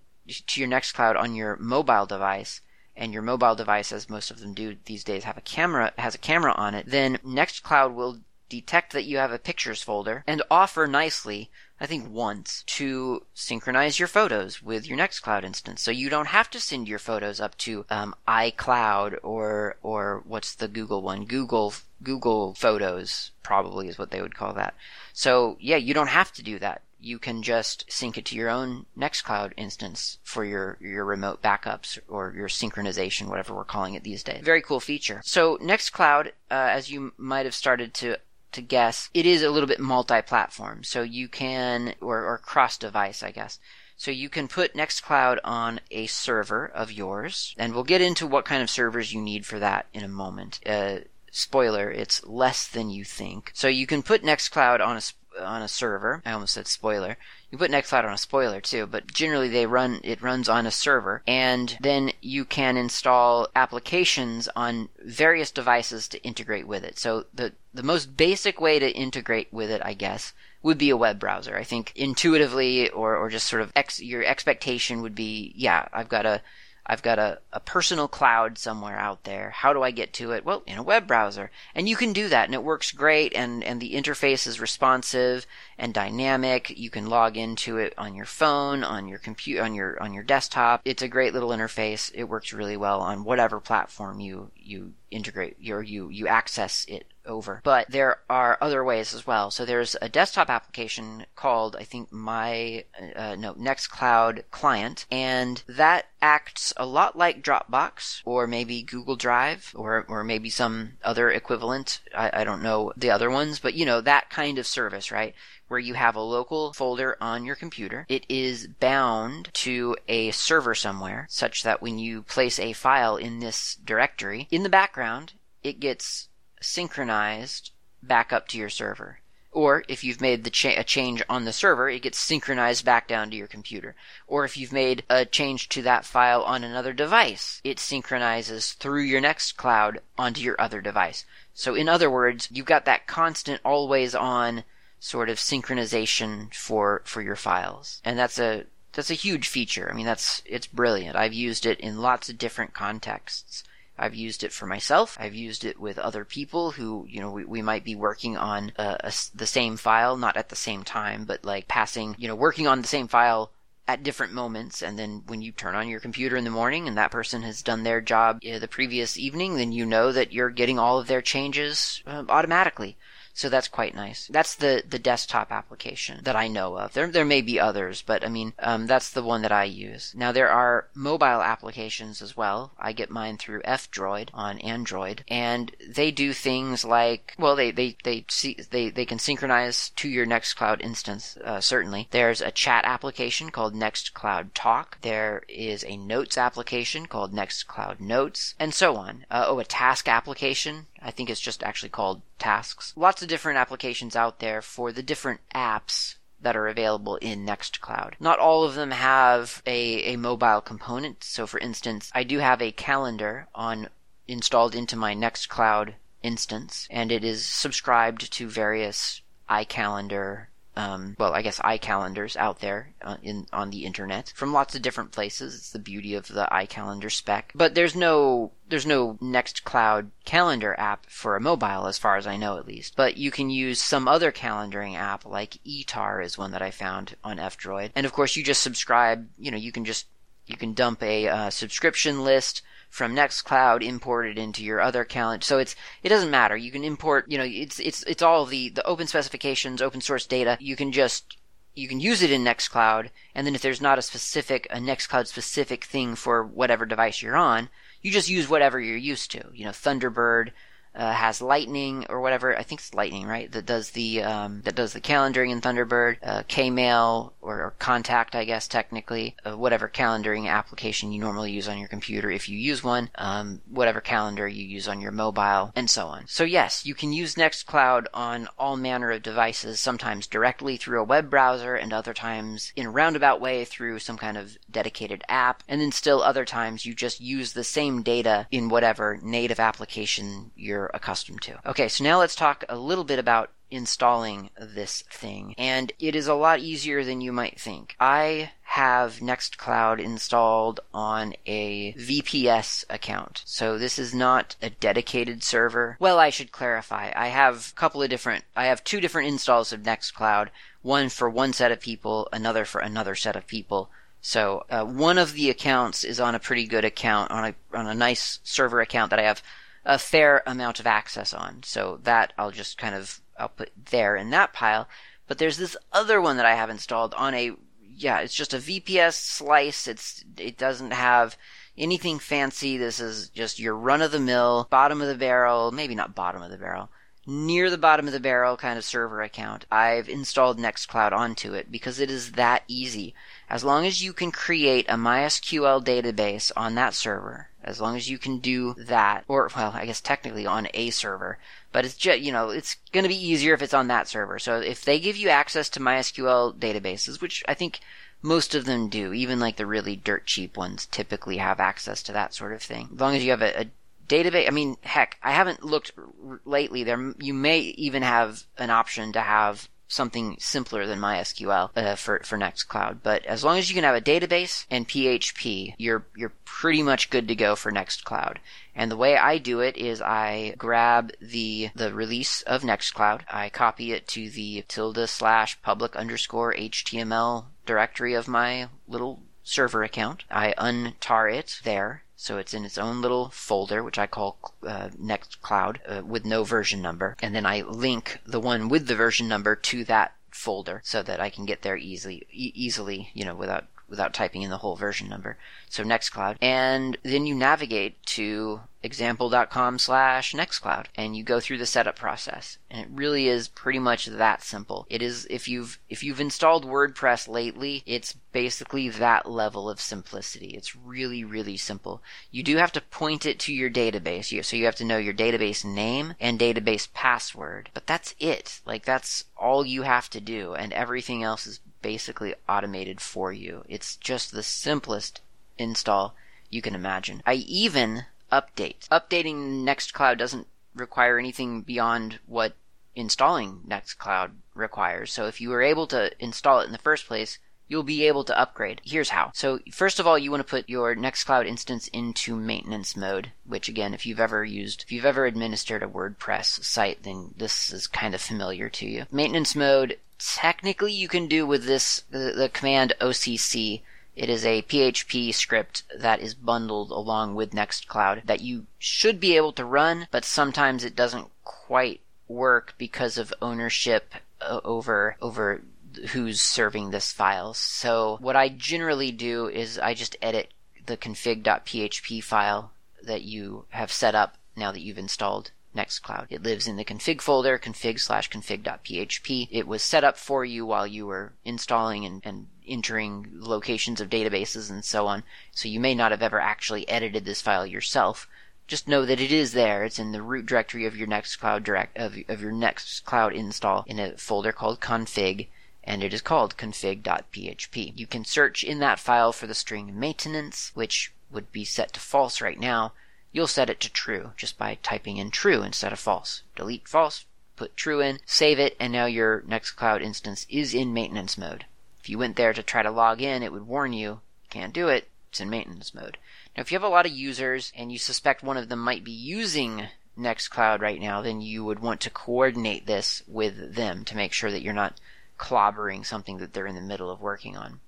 to 0.47 0.61
your 0.61 0.69
Nextcloud 0.69 1.19
on 1.19 1.35
your 1.35 1.56
mobile 1.56 2.06
device, 2.06 2.61
and 2.97 3.12
your 3.12 3.23
mobile 3.23 3.57
device, 3.57 3.91
as 3.91 4.09
most 4.09 4.31
of 4.31 4.41
them 4.41 4.55
do 4.55 4.77
these 4.85 5.03
days, 5.03 5.25
have 5.25 5.37
a 5.37 5.43
camera 5.43 5.93
has 5.99 6.15
a 6.15 6.19
camera 6.19 6.53
on 6.53 6.75
it, 6.75 6.87
then 6.87 7.19
Nextcloud 7.25 7.93
will 7.93 8.21
detect 8.49 8.93
that 8.93 9.05
you 9.05 9.17
have 9.17 9.33
a 9.33 9.39
pictures 9.39 9.83
folder 9.83 10.23
and 10.27 10.43
offer 10.50 10.87
nicely 10.87 11.50
I 11.81 11.87
think 11.87 12.09
once, 12.09 12.62
to 12.67 13.25
synchronize 13.35 13.99
your 13.99 14.09
photos 14.09 14.62
with 14.62 14.87
your 14.87 14.97
Nextcloud 14.97 15.43
instance. 15.43 15.82
So 15.82 15.91
you 15.91 16.09
don't 16.09 16.29
have 16.29 16.49
to 16.50 16.61
send 16.61 16.88
your 16.88 17.00
photos 17.00 17.40
up 17.40 17.59
to 17.59 17.85
um, 17.90 18.14
iCloud 18.28 19.19
or 19.23 19.76
or 19.83 20.23
what's 20.25 20.54
the 20.54 20.69
Google 20.69 21.02
one? 21.02 21.25
Google 21.25 21.75
Google 22.02 22.54
Photos 22.54 23.33
probably 23.43 23.88
is 23.88 23.99
what 23.99 24.11
they 24.11 24.23
would 24.23 24.37
call 24.37 24.52
that. 24.54 24.75
So 25.12 25.57
yeah, 25.61 25.76
you 25.76 25.95
don't 25.95 26.09
have 26.09 26.33
to 26.35 26.43
do 26.43 26.59
that. 26.61 26.83
You 27.00 27.19
can 27.19 27.43
just 27.43 27.85
sync 27.90 28.16
it 28.16 28.25
to 28.26 28.37
your 28.37 28.49
own 28.49 28.87
Nextcloud 28.97 29.52
instance 29.57 30.19
for 30.23 30.45
your 30.45 30.78
your 30.81 31.04
remote 31.04 31.43
backups 31.43 31.99
or 32.09 32.33
your 32.37 32.49
synchronization, 32.49 33.28
whatever 33.28 33.52
we're 33.52 33.64
calling 33.64 33.95
it 33.95 34.04
these 34.04 34.23
days. 34.23 34.45
Very 34.45 34.62
cool 34.62 34.81
feature. 34.81 35.21
So 35.25 35.59
Nextcloud, 35.59 36.28
uh, 36.28 36.31
as 36.50 36.90
you 36.90 37.12
might 37.19 37.47
have 37.47 37.54
started 37.54 37.95
to 37.95 38.19
to 38.54 38.62
guess, 38.62 39.11
it 39.14 39.26
is 39.26 39.42
a 39.42 39.50
little 39.50 39.68
bit 39.68 39.80
multi-platform. 39.80 40.84
So 40.84 41.02
you 41.02 41.28
can, 41.28 41.94
or, 42.00 42.25
or 42.25 42.38
cross-device, 42.38 43.23
I 43.23 43.30
guess. 43.30 43.58
So 43.96 44.11
you 44.11 44.28
can 44.28 44.49
put 44.49 44.75
Nextcloud 44.75 45.38
on 45.44 45.80
a 45.90 46.06
server 46.06 46.66
of 46.66 46.90
yours, 46.90 47.54
and 47.56 47.73
we'll 47.73 47.84
get 47.84 48.00
into 48.00 48.26
what 48.26 48.44
kind 48.44 48.62
of 48.62 48.68
servers 48.68 49.12
you 49.12 49.20
need 49.20 49.46
for 49.46 49.58
that 49.61 49.87
in 49.92 50.02
a 50.02 50.08
moment. 50.08 50.58
Uh, 50.66 50.99
spoiler, 51.30 51.90
it's 51.90 52.25
less 52.26 52.66
than 52.66 52.90
you 52.90 53.04
think. 53.04 53.52
So 53.54 53.68
you 53.68 53.87
can 53.87 54.02
put 54.02 54.23
Nextcloud 54.23 54.84
on 54.84 54.96
a 54.96 55.02
on 55.40 55.62
a 55.62 55.68
server. 55.68 56.23
I 56.25 56.32
almost 56.32 56.54
said 56.54 56.68
spoiler. 56.68 57.16
You 57.54 57.58
put 57.58 57.70
Nextcloud 57.70 58.04
on 58.04 58.12
a 58.12 58.18
spoiler 58.18 58.61
too, 58.61 58.84
but 58.84 59.06
generally 59.06 59.49
they 59.49 59.64
run 59.64 60.00
it 60.02 60.20
runs 60.20 60.49
on 60.49 60.66
a 60.66 60.73
server 60.73 61.23
and 61.25 61.78
then 61.80 62.11
you 62.20 62.44
can 62.44 62.76
install 62.76 63.46
applications 63.54 64.49
on 64.56 64.88
various 64.99 65.52
devices 65.52 66.08
to 66.08 66.23
integrate 66.25 66.66
with 66.66 66.82
it. 66.82 66.99
So 66.99 67.26
the 67.32 67.52
the 67.73 67.84
most 67.84 68.16
basic 68.16 68.61
way 68.61 68.80
to 68.80 68.90
integrate 68.90 69.52
with 69.52 69.70
it, 69.70 69.80
I 69.84 69.94
guess, 69.94 70.32
would 70.64 70.78
be 70.78 70.90
a 70.90 70.96
web 70.96 71.20
browser. 71.20 71.56
I 71.56 71.62
think 71.62 71.92
intuitively 71.94 72.90
or 72.90 73.14
or 73.14 73.30
just 73.30 73.46
sort 73.46 73.62
of 73.62 73.70
ex, 73.76 74.02
your 74.02 74.25
expectation 74.25 75.00
would 75.02 75.14
be, 75.14 75.52
yeah, 75.54 75.87
I've 75.92 76.08
got 76.08 76.26
a 76.26 76.42
I've 76.87 77.03
got 77.03 77.19
a, 77.19 77.38
a 77.53 77.61
personal 77.61 78.09
cloud 78.09 78.59
somewhere 78.59 78.99
out 78.99 79.25
there. 79.25 79.50
How 79.50 79.73
do 79.73 79.83
I 79.83 79.91
get 79.91 80.12
to 80.14 80.33
it? 80.33 80.45
Well, 80.45 80.62
in 80.67 80.76
a 80.76 80.83
web 80.83 81.07
browser. 81.07 81.50
And 81.75 81.88
you 81.88 81.97
can 81.97 82.12
do 82.12 82.29
that 82.29 82.45
and 82.45 82.55
it 82.55 82.62
works 82.62 82.93
great 82.93 83.35
and, 83.35 83.64
and 83.64 83.81
the 83.81 83.95
interface 83.95 84.47
is 84.47 84.61
responsive 84.61 85.47
and 85.79 85.95
dynamic. 85.95 86.71
You 86.76 86.91
can 86.91 87.07
log 87.07 87.37
into 87.37 87.79
it 87.79 87.95
on 87.97 88.14
your 88.14 88.26
phone, 88.26 88.85
on 88.85 89.09
your 89.09 89.19
computer, 89.19 89.62
on 89.62 89.75
your, 89.75 90.03
on 90.03 90.12
your 90.12 90.25
desktop. 90.25 90.83
It's 90.85 91.03
a 91.03 91.09
great 91.09 91.33
little 91.33 91.50
interface. 91.50 92.11
It 92.14 92.25
works 92.25 92.53
really 92.53 92.76
well 92.76 93.00
on 93.00 93.25
whatever 93.25 93.61
platform 93.61 94.21
you, 94.21 94.50
you 94.55 94.93
integrate 95.11 95.57
your, 95.61 95.83
you, 95.83 96.11
you 96.11 96.29
access 96.29 96.85
it 96.87 97.07
over. 97.26 97.61
But 97.64 97.90
there 97.90 98.19
are 98.28 98.59
other 98.61 98.85
ways 98.85 99.14
as 99.14 99.26
well. 99.26 99.50
So 99.50 99.64
there's 99.64 99.97
a 100.00 100.09
desktop 100.09 100.50
application 100.50 101.26
called, 101.37 101.76
I 101.76 101.85
think, 101.85 102.12
my, 102.12 102.85
uh, 103.16 103.37
no, 103.37 103.54
Nextcloud 103.54 104.45
Client, 104.50 105.07
and 105.11 105.62
that 105.66 106.07
acts 106.21 106.73
a 106.76 106.87
lot 106.87 107.16
like 107.16 107.43
Dropbox 107.43 108.23
or 108.25 108.47
maybe 108.47 108.83
Google 108.83 109.16
Drive 109.16 109.73
or, 109.75 110.04
or 110.09 110.25
maybe 110.25 110.50
some 110.50 110.93
other 111.02 111.31
equivalent. 111.31 112.00
I, 112.14 112.40
I 112.40 112.45
don't 112.45 112.62
know 112.62 112.93
the 112.97 113.11
other 113.11 113.31
ones, 113.31 113.59
but 113.59 113.75
you 113.75 113.85
know, 113.85 114.00
that 114.00 114.31
kind 114.31 114.59
of 114.59 114.66
service, 114.66 115.11
right? 115.11 115.35
where 115.69 115.81
you 115.81 115.95
have 115.95 116.14
a 116.14 116.21
local 116.21 116.73
folder 116.73 117.16
on 117.21 117.45
your 117.45 117.57
computer. 117.57 118.07
It 118.09 118.25
is 118.28 118.66
bound 118.66 119.50
to 119.54 119.97
a 120.09 120.31
server 120.31 120.75
somewhere, 120.75 121.26
such 121.31 121.62
that 121.62 121.83
when 121.83 121.99
you 121.99 122.23
place 122.23 122.59
a 122.59 122.73
file 122.75 123.16
in 123.16 123.40
this 123.40 123.75
directory, 123.76 124.47
in 124.50 124.62
the 124.62 124.69
background, 124.69 125.33
it 125.62 125.81
gets 125.81 126.28
synchronized 126.64 127.71
back 128.02 128.33
up 128.33 128.49
to 128.49 128.59
your 128.59 128.71
server. 128.71 129.21
Or 129.54 129.85
if 129.87 130.02
you've 130.02 130.21
made 130.21 130.42
the 130.42 130.50
cha- 130.50 130.80
a 130.80 130.83
change 130.83 131.23
on 131.28 131.44
the 131.44 131.52
server, 131.52 131.88
it 131.88 132.02
gets 132.02 132.18
synchronized 132.18 132.85
back 132.85 133.06
down 133.06 133.30
to 133.30 133.37
your 133.37 133.47
computer. 133.47 133.94
Or 134.26 134.44
if 134.44 134.56
you've 134.56 134.73
made 134.73 135.04
a 135.09 135.25
change 135.25 135.68
to 135.71 135.83
that 135.83 136.04
file 136.04 136.42
on 136.42 136.64
another 136.64 136.92
device, 136.92 137.61
it 137.62 137.78
synchronizes 137.78 138.73
through 138.73 139.02
your 139.02 139.21
Nextcloud 139.21 139.99
onto 140.18 140.40
your 140.40 140.61
other 140.61 140.80
device. 140.80 141.25
So 141.54 141.76
in 141.76 141.88
other 141.88 142.11
words, 142.11 142.49
you've 142.50 142.66
got 142.66 142.85
that 142.87 143.06
constant 143.06 143.61
always 143.64 144.12
on 144.12 144.64
sort 144.99 145.28
of 145.28 145.38
synchronization 145.38 146.52
for 146.52 147.02
for 147.04 147.23
your 147.23 147.37
files. 147.37 148.00
And 148.04 148.18
that's 148.18 148.40
a 148.40 148.64
that's 148.92 149.11
a 149.11 149.14
huge 149.14 149.47
feature. 149.47 149.88
I 149.88 149.94
mean 149.94 150.06
that's 150.06 150.42
it's 150.47 150.66
brilliant. 150.66 151.14
I've 151.14 151.33
used 151.33 151.64
it 151.64 151.78
in 151.78 152.00
lots 152.00 152.28
of 152.28 152.38
different 152.38 152.75
contexts. 152.75 153.62
I've 153.97 154.15
used 154.15 154.43
it 154.43 154.53
for 154.53 154.67
myself. 154.67 155.17
I've 155.21 155.35
used 155.35 155.65
it 155.65 155.79
with 155.79 155.99
other 155.99 156.25
people 156.25 156.73
who, 156.73 157.07
you 157.09 157.21
know, 157.21 157.31
we, 157.31 157.45
we 157.45 157.63
might 157.63 157.85
be 157.85 157.95
working 157.95 158.37
on 158.37 158.73
a, 158.77 158.97
a, 159.01 159.13
the 159.35 159.47
same 159.47 159.77
file, 159.77 160.17
not 160.17 160.37
at 160.37 160.49
the 160.49 160.57
same 160.57 160.83
time, 160.83 161.25
but 161.25 161.45
like 161.45 161.69
passing, 161.69 162.17
you 162.19 162.27
know, 162.27 162.35
working 162.35 162.67
on 162.67 162.83
the 162.83 162.89
same 162.89 163.07
file 163.07 163.53
at 163.87 164.03
different 164.03 164.33
moments. 164.33 164.83
And 164.83 164.99
then 164.99 165.23
when 165.27 165.43
you 165.43 165.53
turn 165.53 165.75
on 165.75 165.89
your 165.89 166.01
computer 166.01 166.37
in 166.37 166.45
the 166.45 166.51
morning 166.51 166.89
and 166.89 166.97
that 166.97 167.11
person 167.11 167.43
has 167.43 167.63
done 167.63 167.83
their 167.83 168.01
job 168.01 168.41
uh, 168.45 168.59
the 168.59 168.69
previous 168.69 169.17
evening, 169.17 169.57
then 169.57 169.73
you 169.73 169.87
know 169.87 170.11
that 170.11 170.33
you're 170.33 170.51
getting 170.51 170.79
all 170.79 170.99
of 170.99 171.07
their 171.07 171.23
changes 171.23 172.03
uh, 172.07 172.25
automatically. 172.29 172.97
So 173.35 173.49
that's 173.49 173.69
quite 173.69 173.95
nice. 173.95 174.29
That's 174.29 174.55
the, 174.55 174.85
the 174.88 174.99
desktop 174.99 175.50
application 175.50 176.21
that 176.23 176.37
I 176.37 176.47
know 176.47 176.79
of. 176.79 176.95
There, 176.95 177.09
there 177.09 177.25
may 177.25 177.43
be 177.43 177.59
others, 177.59 178.00
but 178.00 178.25
I 178.25 178.29
mean, 178.29 178.53
um, 178.61 178.87
that's 178.87 179.11
the 179.11 179.25
one 179.25 179.43
that 179.43 179.53
I 179.53 179.64
use. 179.64 180.14
Now 180.17 180.31
there 180.31 180.49
are 180.49 180.87
mobile 180.95 181.43
applications 181.43 182.23
as 182.23 182.37
well. 182.37 182.73
I 182.79 182.93
get 182.93 183.11
mine 183.11 183.37
through 183.37 183.62
F-Droid 183.64 184.29
on 184.33 184.61
Android, 184.61 185.25
and 185.26 185.75
they 185.87 186.12
do 186.12 186.33
things 186.33 186.85
like, 186.85 187.35
well, 187.37 187.57
they, 187.57 187.73
they, 187.73 187.97
they 188.05 188.25
see, 188.29 188.57
they, 188.71 188.88
they 188.88 189.05
can 189.05 189.19
synchronize 189.19 189.91
to 189.97 190.09
your 190.09 190.26
Nextcloud 190.26 190.81
instance, 190.81 191.37
uh, 191.45 191.61
certainly. 191.61 192.07
There's 192.12 192.41
a 192.41 192.53
chat 192.53 192.85
application 192.85 193.50
called 193.50 193.75
Nextcloud 193.75 194.50
Talk. 194.55 195.00
There 195.03 195.43
is 195.49 195.85
a 195.85 195.97
notes 195.97 196.38
application 196.38 197.07
called 197.07 197.35
Nextcloud 197.35 197.99
Notes, 197.99 198.55
and 198.61 198.73
so 198.73 198.95
on. 198.97 199.26
Uh, 199.29 199.45
oh, 199.49 199.59
a 199.59 199.64
task 199.64 200.09
application 200.09 200.87
I 201.05 201.11
think 201.11 201.29
it's 201.29 201.41
just 201.41 201.62
actually 201.62 201.91
called 201.91 202.23
tasks. 202.38 202.95
Lots 202.97 203.21
of 203.21 203.24
different 203.26 203.59
applications 203.59 204.16
out 204.16 204.40
there 204.40 204.62
for 204.62 204.93
the 204.93 205.02
different 205.02 205.40
apps 205.54 206.16
that 206.40 206.57
are 206.57 206.69
available 206.69 207.16
in 207.16 207.47
Nextcloud. 207.47 208.14
Not 208.21 208.38
all 208.38 208.64
of 208.64 208.75
them 208.75 208.90
have 208.90 209.62
a, 209.66 210.12
a 210.12 210.16
mobile 210.16 210.61
component. 210.61 211.25
So 211.25 211.47
for 211.47 211.59
instance, 211.59 212.11
I 212.14 212.23
do 212.23 212.38
have 212.38 212.61
a 212.61 212.73
calendar 212.73 213.49
on 213.54 213.88
installed 214.28 214.75
into 214.75 214.97
my 214.97 215.14
Nextcloud 215.14 215.95
instance, 216.23 216.87
and 216.90 217.12
it 217.12 217.25
is 217.25 217.45
subscribed 217.45 218.33
to 218.33 218.49
various 218.49 219.21
iCalendar 219.49 220.47
um, 220.76 221.14
well, 221.19 221.33
I 221.33 221.43
guess 221.43 221.61
iCalendars 221.61 222.37
out 222.37 222.59
there 222.59 222.95
uh, 223.00 223.16
in 223.23 223.47
on 223.52 223.71
the 223.71 223.85
internet 223.85 224.33
from 224.35 224.52
lots 224.52 224.75
of 224.75 224.83
different 224.83 225.12
places. 225.12 225.54
It's 225.54 225.71
the 225.71 225.78
beauty 225.78 226.14
of 226.14 226.26
the 226.26 226.49
iCalendar 226.50 227.12
spec. 227.12 227.52
But 227.54 227.75
there's 227.75 227.95
no 227.95 228.52
there's 228.69 228.87
no 228.87 229.14
Nextcloud 229.14 230.11
calendar 230.25 230.75
app 230.78 231.07
for 231.07 231.37
a 231.37 231.40
mobile, 231.40 231.87
as 231.87 231.99
far 231.99 232.16
as 232.16 232.26
I 232.26 232.37
know, 232.37 232.59
at 232.59 232.66
least. 232.66 232.97
But 232.97 233.16
you 233.16 233.31
can 233.31 233.50
use 233.50 233.81
some 233.81 234.09
other 234.09 234.33
calendaring 234.33 234.97
app, 234.97 235.25
like 235.25 235.59
Etar 235.64 236.21
is 236.25 236.38
one 236.38 236.50
that 236.52 236.62
I 236.62 236.71
found 236.71 237.14
on 237.23 237.38
F-Droid. 237.38 237.90
And 237.95 238.04
of 238.04 238.12
course, 238.12 238.35
you 238.35 238.43
just 238.43 238.62
subscribe. 238.62 239.28
You 239.38 239.52
know, 239.52 239.59
you 239.59 239.71
can 239.71 239.85
just 239.85 240.07
you 240.47 240.57
can 240.57 240.75
dump 240.75 241.02
a 241.02 241.28
uh, 241.28 241.50
subscription 241.50 242.25
list 242.25 242.62
from 242.95 243.13
Nextcloud 243.13 243.83
imported 243.83 244.39
into 244.39 244.63
your 244.63 244.81
other 244.81 245.05
calendar. 245.05 245.45
So 245.45 245.59
it's 245.59 245.75
it 246.05 246.11
doesn't 246.11 246.31
matter. 246.31 246.57
You 246.57 246.71
can 246.71 246.85
import, 246.85 247.25
you 247.29 247.37
know, 247.37 247.45
it's 247.45 247.81
it's 247.81 248.05
it's 248.05 248.23
all 248.23 248.47
the 248.47 248.69
the 248.69 248.87
open 248.87 249.09
specifications, 249.09 249.83
open 249.83 250.01
source 250.01 250.27
data. 250.27 250.57
You 250.61 250.77
can 250.77 250.93
just 250.93 251.37
you 251.75 251.89
can 251.89 251.99
use 251.99 252.23
it 252.23 252.31
in 252.31 252.45
Nextcloud, 252.45 253.11
and 253.35 253.45
then 253.45 253.57
if 253.57 253.63
there's 253.63 253.81
not 253.81 253.99
a 253.99 254.03
specific 254.03 254.69
a 254.71 254.77
Nextcloud 254.77 255.27
specific 255.27 255.83
thing 255.83 256.15
for 256.15 256.45
whatever 256.45 256.87
device 256.87 257.21
you're 257.21 257.35
on, 257.35 257.69
you 258.01 258.13
just 258.13 258.29
use 258.29 258.49
whatever 258.49 258.79
you're 258.79 258.97
used 258.97 259.29
to. 259.33 259.43
You 259.53 259.65
know, 259.65 259.73
Thunderbird, 259.73 260.53
uh, 260.95 261.13
has 261.13 261.43
Lightning 261.43 262.07
or 262.09 262.21
whatever. 262.21 262.57
I 262.57 262.63
think 262.63 262.81
it's 262.81 262.95
Lightning, 262.95 263.27
right? 263.27 263.51
That 263.51 263.67
does 263.67 263.91
the 263.91 264.23
um, 264.23 264.63
that 264.63 264.75
does 264.75 264.93
the 264.93 265.01
calendaring 265.01 265.51
in 265.51 265.61
Thunderbird. 265.61 266.19
Uh, 266.23 266.43
Kmail 266.49 267.33
or, 267.41 267.63
or, 267.63 267.75
Kontact, 267.79 268.35
I 268.35 268.45
guess 268.45 268.69
technically, 268.69 269.37
uh, 269.45 269.57
whatever 269.57 269.89
calendaring 269.89 270.49
application 270.49 271.13
you 271.13 271.21
normally 271.21 271.53
use 271.53 271.69
on 271.69 271.79
your 271.79 271.89
computer, 271.89 272.31
if 272.31 272.49
you 272.49 272.57
use 272.57 272.83
one, 272.83 273.11
um, 273.17 273.61
whatever 273.69 274.01
calendar 274.01 274.47
you 274.47 274.65
use 274.65 274.89
on 274.89 275.01
your 275.01 275.13
mobile, 275.13 275.73
and 275.75 275.91
so 275.91 276.07
on. 276.07 276.25
So 276.29 276.45
yes, 276.45 276.87
you 276.87 276.95
can 276.95 277.13
use 277.13 277.35
Nextcloud 277.35 278.07
on 278.15 278.49
all 278.59 278.77
manner 278.77 279.11
of 279.11 279.23
devices. 279.23 279.81
Sometimes 279.81 280.27
directly 280.27 280.77
through 280.77 281.01
a 281.01 281.05
web 281.05 281.29
browser, 281.31 281.75
and 281.75 281.93
other 281.93 282.15
times 282.15 282.73
in 282.77 282.87
a 282.87 282.91
roundabout 282.91 283.41
way 283.41 283.65
through 283.65 283.99
some 283.99 284.17
kind 284.17 284.37
of 284.37 284.57
dedicated 284.71 285.23
app, 285.29 285.63
and 285.69 285.81
then 285.81 285.93
still 285.93 286.23
other 286.23 286.45
times 286.45 286.87
you 286.87 286.95
just 286.95 287.21
use 287.21 287.53
the 287.53 287.65
same 287.65 288.03
data 288.03 288.47
in 288.51 288.69
whatever 288.69 289.19
native 289.23 289.61
application 289.61 290.51
you're 290.55 290.84
you're 290.85 290.91
accustomed 290.93 291.41
to. 291.43 291.59
Okay, 291.67 291.88
so 291.88 292.05
now 292.05 292.19
let's 292.19 292.35
talk 292.35 292.64
a 292.69 292.76
little 292.76 293.05
bit 293.05 293.19
about 293.19 293.50
installing 293.71 294.50
this 294.61 295.03
thing. 295.11 295.55
And 295.57 295.93
it 295.99 296.14
is 296.14 296.29
a 296.29 296.35
lot 296.35 296.61
easier 296.61 297.03
than 297.03 297.23
you 297.23 297.33
might 297.33 297.59
think. 297.59 297.97
I 297.99 298.53
have 298.62 299.19
Nextcloud 299.21 299.99
installed 299.99 300.81
on 300.93 301.35
a 301.47 301.95
VPS 301.95 302.85
account. 302.91 303.43
So 303.47 303.79
this 303.79 303.99
is 303.99 304.14
not 304.14 304.57
a 304.61 304.71
dedicated 304.71 305.43
server. 305.43 305.97
Well, 305.99 306.19
I 306.19 306.31
should 306.31 306.53
clarify. 306.53 307.12
I 307.17 307.29
have 307.29 307.73
a 307.75 307.81
couple 307.81 308.03
of 308.03 308.11
different, 308.11 308.45
I 308.55 308.67
have 308.67 308.85
two 308.85 309.00
different 309.00 309.29
installs 309.29 309.73
of 309.73 309.83
Nextcloud. 309.83 310.49
One 310.83 311.09
for 311.09 311.31
one 311.31 311.55
set 311.55 311.73
of 311.73 311.81
people, 311.81 312.29
another 312.31 312.67
for 312.67 312.81
another 312.83 313.14
set 313.14 313.37
of 313.37 313.47
people. 313.47 313.88
So 314.21 314.64
uh, 314.71 314.85
one 314.85 315.19
of 315.19 315.33
the 315.33 315.50
accounts 315.50 316.05
is 316.05 316.21
on 316.21 316.35
a 316.35 316.38
pretty 316.38 316.67
good 316.67 316.85
account, 316.85 317.31
on 317.31 317.45
a 317.45 317.76
on 317.76 317.87
a 317.87 317.95
nice 317.95 318.41
server 318.45 318.81
account 318.81 319.11
that 319.11 319.19
I 319.19 319.23
have 319.23 319.43
a 319.85 319.99
fair 319.99 320.43
amount 320.47 320.81
of 320.81 320.87
access 320.87 321.35
on. 321.35 321.62
So 321.62 322.00
that 322.05 322.33
I'll 322.38 322.50
just 322.50 322.79
kind 322.79 322.95
of 322.95 323.21
I'll 323.38 323.49
put 323.49 323.71
there 323.91 324.17
in 324.17 324.31
that 324.31 324.53
pile. 324.53 324.88
But 325.26 325.38
there's 325.38 325.57
this 325.57 325.76
other 325.93 326.21
one 326.21 326.37
that 326.37 326.47
I 326.47 326.55
have 326.55 326.71
installed 326.71 327.14
on 327.14 327.35
a 327.35 327.53
yeah, 327.97 328.19
it's 328.21 328.35
just 328.35 328.55
a 328.55 328.59
VPS 328.59 329.14
slice. 329.14 329.87
It's 329.87 330.25
it 330.37 330.59
doesn't 330.59 330.93
have 330.93 331.37
anything 331.76 332.19
fancy. 332.19 332.76
This 332.76 333.00
is 333.00 333.29
just 333.29 333.59
your 333.59 333.75
run 333.76 334.03
of 334.03 334.12
the 334.12 334.21
mill, 334.21 334.67
bottom 334.71 335.00
of 335.00 335.09
the 335.09 335.14
barrel, 335.14 335.71
maybe 335.71 335.95
not 335.95 336.14
bottom 336.14 336.43
of 336.43 336.50
the 336.50 336.59
barrel, 336.59 336.91
near 337.26 337.71
the 337.71 337.79
bottom 337.79 338.07
of 338.07 338.12
the 338.12 338.21
barrel 338.21 338.57
kind 338.57 338.79
of 338.79 338.85
server 338.85 339.23
account. 339.23 339.64
I've 339.71 340.09
installed 340.09 340.59
Nextcloud 340.59 341.12
onto 341.12 341.55
it 341.55 341.71
because 341.71 342.00
it 342.00 342.11
is 342.11 342.33
that 342.33 342.64
easy. 342.69 343.14
As 343.49 343.64
long 343.64 343.87
as 343.87 344.03
you 344.03 344.12
can 344.12 344.31
create 344.31 344.87
a 344.88 344.95
MySQL 344.95 345.85
database 345.85 346.50
on 346.57 346.75
that 346.75 346.95
server, 346.95 347.49
as 347.64 347.80
long 347.80 347.97
as 347.97 348.09
you 348.09 348.18
can 348.18 348.38
do 348.38 348.75
that, 348.75 349.25
or 349.26 349.50
well, 349.56 349.73
I 349.75 349.87
guess 349.87 350.00
technically 350.00 350.47
on 350.47 350.68
a 350.75 350.90
server, 350.90 351.38
but 351.73 351.85
it's 351.85 351.97
just 351.97 352.21
you 352.21 352.30
know 352.30 352.50
it's 352.50 352.76
going 352.92 353.04
to 353.04 353.09
be 353.09 353.28
easier 353.28 353.54
if 353.54 353.62
it's 353.62 353.75
on 353.75 353.88
that 353.88 354.06
server. 354.09 354.38
So 354.38 354.61
if 354.61 354.85
they 354.85 355.00
give 355.00 355.16
you 355.16 355.30
access 355.30 355.68
to 355.71 355.80
MySQL 355.80 356.56
databases, 356.59 357.21
which 357.21 357.42
I 357.49 357.54
think 357.54 357.80
most 358.23 358.54
of 358.54 358.64
them 358.64 358.88
do, 358.88 359.12
even 359.12 359.40
like 359.40 359.56
the 359.56 359.66
really 359.66 359.97
dirt 359.97 360.26
cheap 360.26 360.56
ones 360.56 360.87
typically 360.87 361.38
have 361.38 361.61
access 361.61 362.02
to 362.04 362.12
that 362.12 362.35
sort 362.35 362.52
of 362.52 362.62
thing. 362.62 362.88
As 362.92 363.00
long 363.00 363.14
as 363.14 363.25
you 363.25 363.30
have 363.30 363.42
a, 363.42 363.62
a 363.62 363.66
database, 364.09 364.47
I 364.47 364.50
mean, 364.50 364.76
heck, 364.83 365.18
I 365.23 365.33
haven't 365.33 365.64
looked 365.64 365.92
r- 365.97 366.40
lately. 366.44 366.85
There, 366.85 367.14
you 367.18 367.35
may 367.35 367.61
even 367.61 368.02
have 368.02 368.44
an 368.56 368.71
option 368.71 369.12
to 369.12 369.21
have 369.21 369.68
something 369.95 370.37
simpler 370.39 370.87
than 370.87 370.99
MySQL 370.99 371.71
uh, 371.77 371.95
for 371.95 372.21
for 372.25 372.37
Nextcloud. 372.37 372.99
But 373.03 373.25
as 373.27 373.45
long 373.45 373.59
as 373.59 373.69
you 373.69 373.75
can 373.75 373.85
have 373.85 373.95
a 373.95 374.01
database 374.01 374.67
and 374.71 374.89
PHP, 374.89 375.75
you're 375.79 376.05
you're 376.17 376.33
pretty 376.45 376.83
much 376.83 377.11
good 377.11 377.29
to 377.29 377.35
go 377.35 377.55
for 377.55 377.71
Nextcloud. 377.71 378.37
And 378.75 378.91
the 378.91 378.97
way 378.97 379.17
I 379.17 379.39
do 379.39 379.61
it 379.61 379.77
is 379.77 380.03
I 380.03 380.55
grab 380.59 381.13
the 381.21 381.71
the 381.75 381.95
release 381.95 382.43
of 382.43 382.63
Nextcloud, 382.63 383.23
I 383.31 383.49
copy 383.49 383.93
it 383.93 384.09
to 384.09 384.29
the 384.29 384.65
tilde 384.69 385.09
slash 385.09 385.61
public 385.63 385.95
underscore 385.95 386.55
HTML 386.55 387.47
directory 387.67 388.15
of 388.15 388.29
my 388.29 388.69
little 388.89 389.23
server 389.45 389.85
account. 389.85 390.25
I 390.31 390.55
untar 390.59 391.33
it 391.33 391.61
there. 391.63 392.03
So 392.17 392.39
it's 392.39 392.55
in 392.55 392.65
its 392.65 392.79
own 392.79 393.03
little 393.03 393.29
folder, 393.29 393.83
which 393.83 393.99
I 393.99 394.07
call 394.07 394.39
uh, 394.67 394.89
Nextcloud, 394.99 395.79
uh, 395.87 396.05
with 396.05 396.25
no 396.25 396.43
version 396.43 396.81
number. 396.81 397.17
And 397.21 397.35
then 397.35 397.45
I 397.45 397.61
link 397.61 398.19
the 398.25 398.41
one 398.41 398.69
with 398.69 398.87
the 398.87 398.97
version 398.97 399.29
number 399.29 399.55
to 399.55 399.85
that 399.85 400.15
folder 400.31 400.81
so 400.85 401.03
that 401.03 401.21
I 401.21 401.29
can 401.29 401.45
get 401.45 401.63
there 401.63 401.77
easily, 401.77 402.27
e- 402.33 402.53
easily, 402.55 403.11
you 403.13 403.25
know, 403.25 403.35
without 403.35 403.67
without 403.89 404.15
typing 404.15 404.43
in 404.43 404.51
the 404.51 404.59
whole 404.59 404.77
version 404.77 405.09
number. 405.09 405.37
So 405.69 405.85
Nextcloud. 405.85 406.37
And 406.41 406.97
then 407.03 407.27
you 407.27 407.35
navigate 407.35 408.03
to 408.14 408.61
example.com 408.85 409.78
slash 409.78 410.35
Nextcloud 410.35 410.87
and 410.94 411.16
you 411.16 411.25
go 411.25 411.40
through 411.40 411.59
the 411.59 411.66
setup 411.66 411.97
process. 411.97 412.59
And 412.71 412.83
it 412.83 412.88
really 412.92 413.28
is 413.28 413.49
pretty 413.49 413.78
much 413.78 414.06
that 414.06 414.42
simple. 414.42 414.87
It 414.88 415.02
is, 415.02 415.26
if 415.30 415.49
you've, 415.49 415.78
if 415.88 416.04
you've 416.04 416.21
installed 416.21 416.64
WordPress 416.64 417.26
lately, 417.26 417.83
it's 417.87 418.12
basically 418.33 418.88
that 418.90 419.28
level 419.28 419.68
of 419.68 419.80
simplicity. 419.80 420.49
It's 420.49 420.76
really, 420.76 421.25
really 421.25 421.56
simple. 421.56 422.02
You 422.30 422.42
do 422.42 422.56
have 422.59 422.73
to 422.73 422.80
point 422.80 423.26
it 423.26 423.38
to 423.40 423.54
your 423.54 423.71
database. 423.71 424.44
So 424.44 424.56
you 424.56 424.66
have 424.66 424.76
to 424.76 424.85
know 424.85 424.99
your 424.99 425.14
database 425.14 425.64
name 425.64 426.14
and 426.21 426.38
database 426.38 426.92
password. 426.92 427.71
But 427.75 427.87
that's 427.87 428.14
it. 428.21 428.61
Like 428.64 428.85
that's 428.85 429.25
all 429.37 429.64
you 429.64 429.83
have 429.83 430.09
to 430.11 430.21
do 430.21 430.54
and 430.54 430.73
everything 430.73 431.23
else 431.23 431.47
is 431.47 431.61
basically 431.83 432.35
automated 432.49 433.00
for 433.00 433.33
you. 433.33 433.64
It's 433.68 433.97
just 433.97 434.30
the 434.30 434.42
simplest 434.42 435.21
install 435.59 436.14
you 436.51 436.63
can 436.63 436.75
imagine. 436.75 437.23
I 437.27 437.35
even 437.35 438.05
update. 438.33 438.89
Updating 438.89 439.65
Nextcloud 439.65 440.19
doesn't 440.19 440.47
require 440.75 441.19
anything 441.19 441.63
beyond 441.63 442.19
what 442.27 442.55
installing 442.97 443.61
Nextcloud 443.69 444.31
requires. 444.55 445.13
So 445.13 445.27
if 445.27 445.41
you 445.41 445.51
were 445.51 445.63
able 445.63 445.87
to 445.89 446.11
install 446.23 446.61
it 446.61 446.67
in 446.67 446.73
the 446.73 446.79
first 446.79 447.07
place, 447.07 447.39
you'll 447.67 447.83
be 447.83 448.07
able 448.07 448.25
to 448.25 448.39
upgrade. 448.39 448.81
Here's 448.85 449.11
how. 449.11 449.31
So 449.35 449.61
first 449.71 449.99
of 449.99 450.07
all, 450.07 450.19
you 450.19 450.31
want 450.31 450.47
to 450.47 450.51
put 450.51 450.69
your 450.69 450.95
Nextcloud 450.95 451.47
instance 451.47 451.89
into 451.89 452.37
maintenance 452.37 452.97
mode, 452.97 453.33
which 453.47 453.69
again, 453.69 453.95
if 453.95 454.05
you've 454.05 454.21
ever 454.21 454.45
used, 454.45 454.83
if 454.83 454.93
you've 454.93 455.05
ever 455.05 455.27
administered 455.27 455.83
a 455.83 455.89
WordPress 455.89 456.63
site, 456.65 457.03
then 457.03 457.35
this 457.37 457.73
is 457.73 457.87
kind 457.87 458.15
of 458.15 458.21
familiar 458.21 458.69
to 458.69 458.87
you. 458.87 459.07
Maintenance 459.11 459.55
mode 459.55 459.99
technically 460.19 460.93
you 460.93 461.09
can 461.09 461.27
do 461.27 461.47
with 461.47 461.65
this 461.65 462.05
the, 462.11 462.33
the 462.37 462.49
command 462.49 462.95
OCC. 463.01 463.81
It 464.16 464.30
is 464.30 464.44
a 464.44 464.62
PHP 464.62 465.35
script 465.35 465.83
that 465.97 466.21
is 466.21 466.35
bundled 466.35 466.90
along 466.90 467.35
with 467.35 467.50
Nextcloud 467.50 468.26
that 468.26 468.40
you 468.40 468.66
should 468.78 469.18
be 469.18 469.37
able 469.37 469.52
to 469.54 469.64
run, 469.64 470.06
but 470.11 470.25
sometimes 470.25 470.85
it 470.85 470.94
doesn't 470.94 471.30
quite 471.42 472.00
work 472.28 472.75
because 472.78 473.18
of 473.18 473.35
ownership 473.42 474.14
uh, 474.40 474.61
over 474.64 475.16
over 475.21 475.62
who's 476.11 476.40
serving 476.40 476.90
this 476.90 477.12
file. 477.12 477.54
So 477.54 478.18
what 478.21 478.37
I 478.37 478.49
generally 478.49 479.11
do 479.11 479.49
is 479.49 479.78
I 479.78 479.94
just 479.94 480.16
edit 480.23 480.52
the 480.87 480.97
config.php 480.97 482.23
file 482.23 482.73
that 483.02 483.23
you 483.23 483.64
have 483.71 483.92
set 483.92 484.14
up 484.14 484.37
now 484.56 484.73
that 484.73 484.80
you've 484.80 484.99
installed 484.99 485.50
Nextcloud. 485.75 486.26
It 486.31 486.43
lives 486.43 486.66
in 486.66 486.76
the 486.76 486.85
config 486.85 487.21
folder, 487.21 487.59
config 487.59 488.00
slash 488.00 488.31
config.php. 488.31 489.49
It 489.50 489.66
was 489.66 489.83
set 489.83 490.04
up 490.04 490.16
for 490.16 490.45
you 490.45 490.64
while 490.64 490.87
you 490.87 491.07
were 491.07 491.33
installing 491.45 492.04
and, 492.04 492.23
and 492.25 492.47
entering 492.66 493.28
locations 493.33 494.00
of 494.00 494.11
databases 494.11 494.71
and 494.71 494.85
so 494.85 495.07
on. 495.07 495.25
So 495.52 495.69
you 495.69 495.81
may 495.81 495.95
not 495.95 496.11
have 496.11 496.23
ever 496.23 496.40
actually 496.40 496.88
edited 496.88 497.25
this 497.25 497.43
file 497.43 497.66
yourself. 497.66 498.28
Just 498.66 498.88
know 498.88 499.04
that 499.04 499.21
it 499.21 499.33
is 499.33 499.52
there. 499.52 499.85
It's 499.85 499.99
in 499.99 500.12
the 500.12 500.23
root 500.23 500.47
directory 500.47 500.87
of 500.87 500.97
your 500.97 501.09
Nextcloud 501.09 501.64
direct 501.64 501.99
of, 501.99 502.16
of 502.28 502.40
your 502.40 502.52
Nextcloud 502.52 503.35
install 503.35 503.85
in 503.87 503.99
a 503.99 504.16
folder 504.16 504.52
called 504.52 504.81
config 504.81 505.49
and 505.87 506.02
it 506.02 506.14
is 506.14 506.23
called 506.23 506.57
config.php. 506.57 507.93
You 507.95 508.07
can 508.07 508.25
search 508.25 508.64
in 508.64 508.78
that 508.78 508.99
file 508.99 509.33
for 509.33 509.47
the 509.47 509.54
string 509.54 509.99
maintenance, 509.99 510.71
which 510.75 511.12
would 511.31 511.52
be 511.52 511.64
set 511.64 511.93
to 511.93 512.00
false 512.00 512.40
right 512.40 512.59
now, 512.59 512.93
you'll 513.35 513.49
set 513.49 513.69
it 513.69 513.81
to 513.81 513.93
true 513.93 514.31
just 514.37 514.57
by 514.57 514.79
typing 514.83 515.17
in 515.17 515.29
true 515.29 515.62
instead 515.62 515.93
of 515.93 515.99
false. 515.99 516.43
Delete 516.55 516.87
false, 516.87 517.26
put 517.57 517.76
true 517.76 518.00
in, 518.00 518.21
save 518.25 518.61
it, 518.61 518.76
and 518.79 518.93
now 518.93 519.07
your 519.07 519.43
Nextcloud 519.43 520.00
instance 520.00 520.47
is 520.49 520.73
in 520.73 520.95
maintenance 520.95 521.37
mode. 521.37 521.67
If 522.00 522.09
you 522.09 522.17
went 522.17 522.37
there 522.37 522.53
to 522.53 522.62
try 522.62 522.83
to 522.83 522.93
log 522.93 523.21
in, 523.21 523.43
it 523.43 523.53
would 523.53 523.67
warn 523.67 523.93
you, 523.93 524.21
can't 524.50 524.73
do 524.73 524.87
it, 524.88 525.09
it's 525.31 525.41
in 525.41 525.50
maintenance 525.50 525.93
mode. 525.93 526.17
Now, 526.57 526.61
if 526.61 526.71
you 526.71 526.76
have 526.76 526.85
a 526.85 526.88
lot 526.88 527.07
of 527.07 527.12
users 527.12 527.73
and 527.76 527.91
you 527.91 527.99
suspect 527.99 528.45
one 528.45 528.57
of 528.57 528.69
them 528.69 528.78
might 528.78 529.02
be 529.02 529.11
using 529.11 529.89
Nextcloud 530.17 530.80
right 530.80 531.00
now, 531.00 531.21
then 531.21 531.41
you 531.41 531.65
would 531.65 531.80
want 531.80 532.00
to 532.02 532.11
coordinate 532.11 532.87
this 532.87 533.25
with 533.26 533.75
them 533.75 534.04
to 534.04 534.17
make 534.17 534.32
sure 534.32 534.52
that 534.52 534.63
you're 534.63 534.73
not 534.73 535.00
clobbering 535.41 536.06
something 536.06 536.39
that 536.39 536.52
they're 536.52 536.69
in 536.69 536.76
the 536.76 536.80
middle 536.80 537.11
of 537.11 537.21
working 537.21 537.56
on 537.56 537.80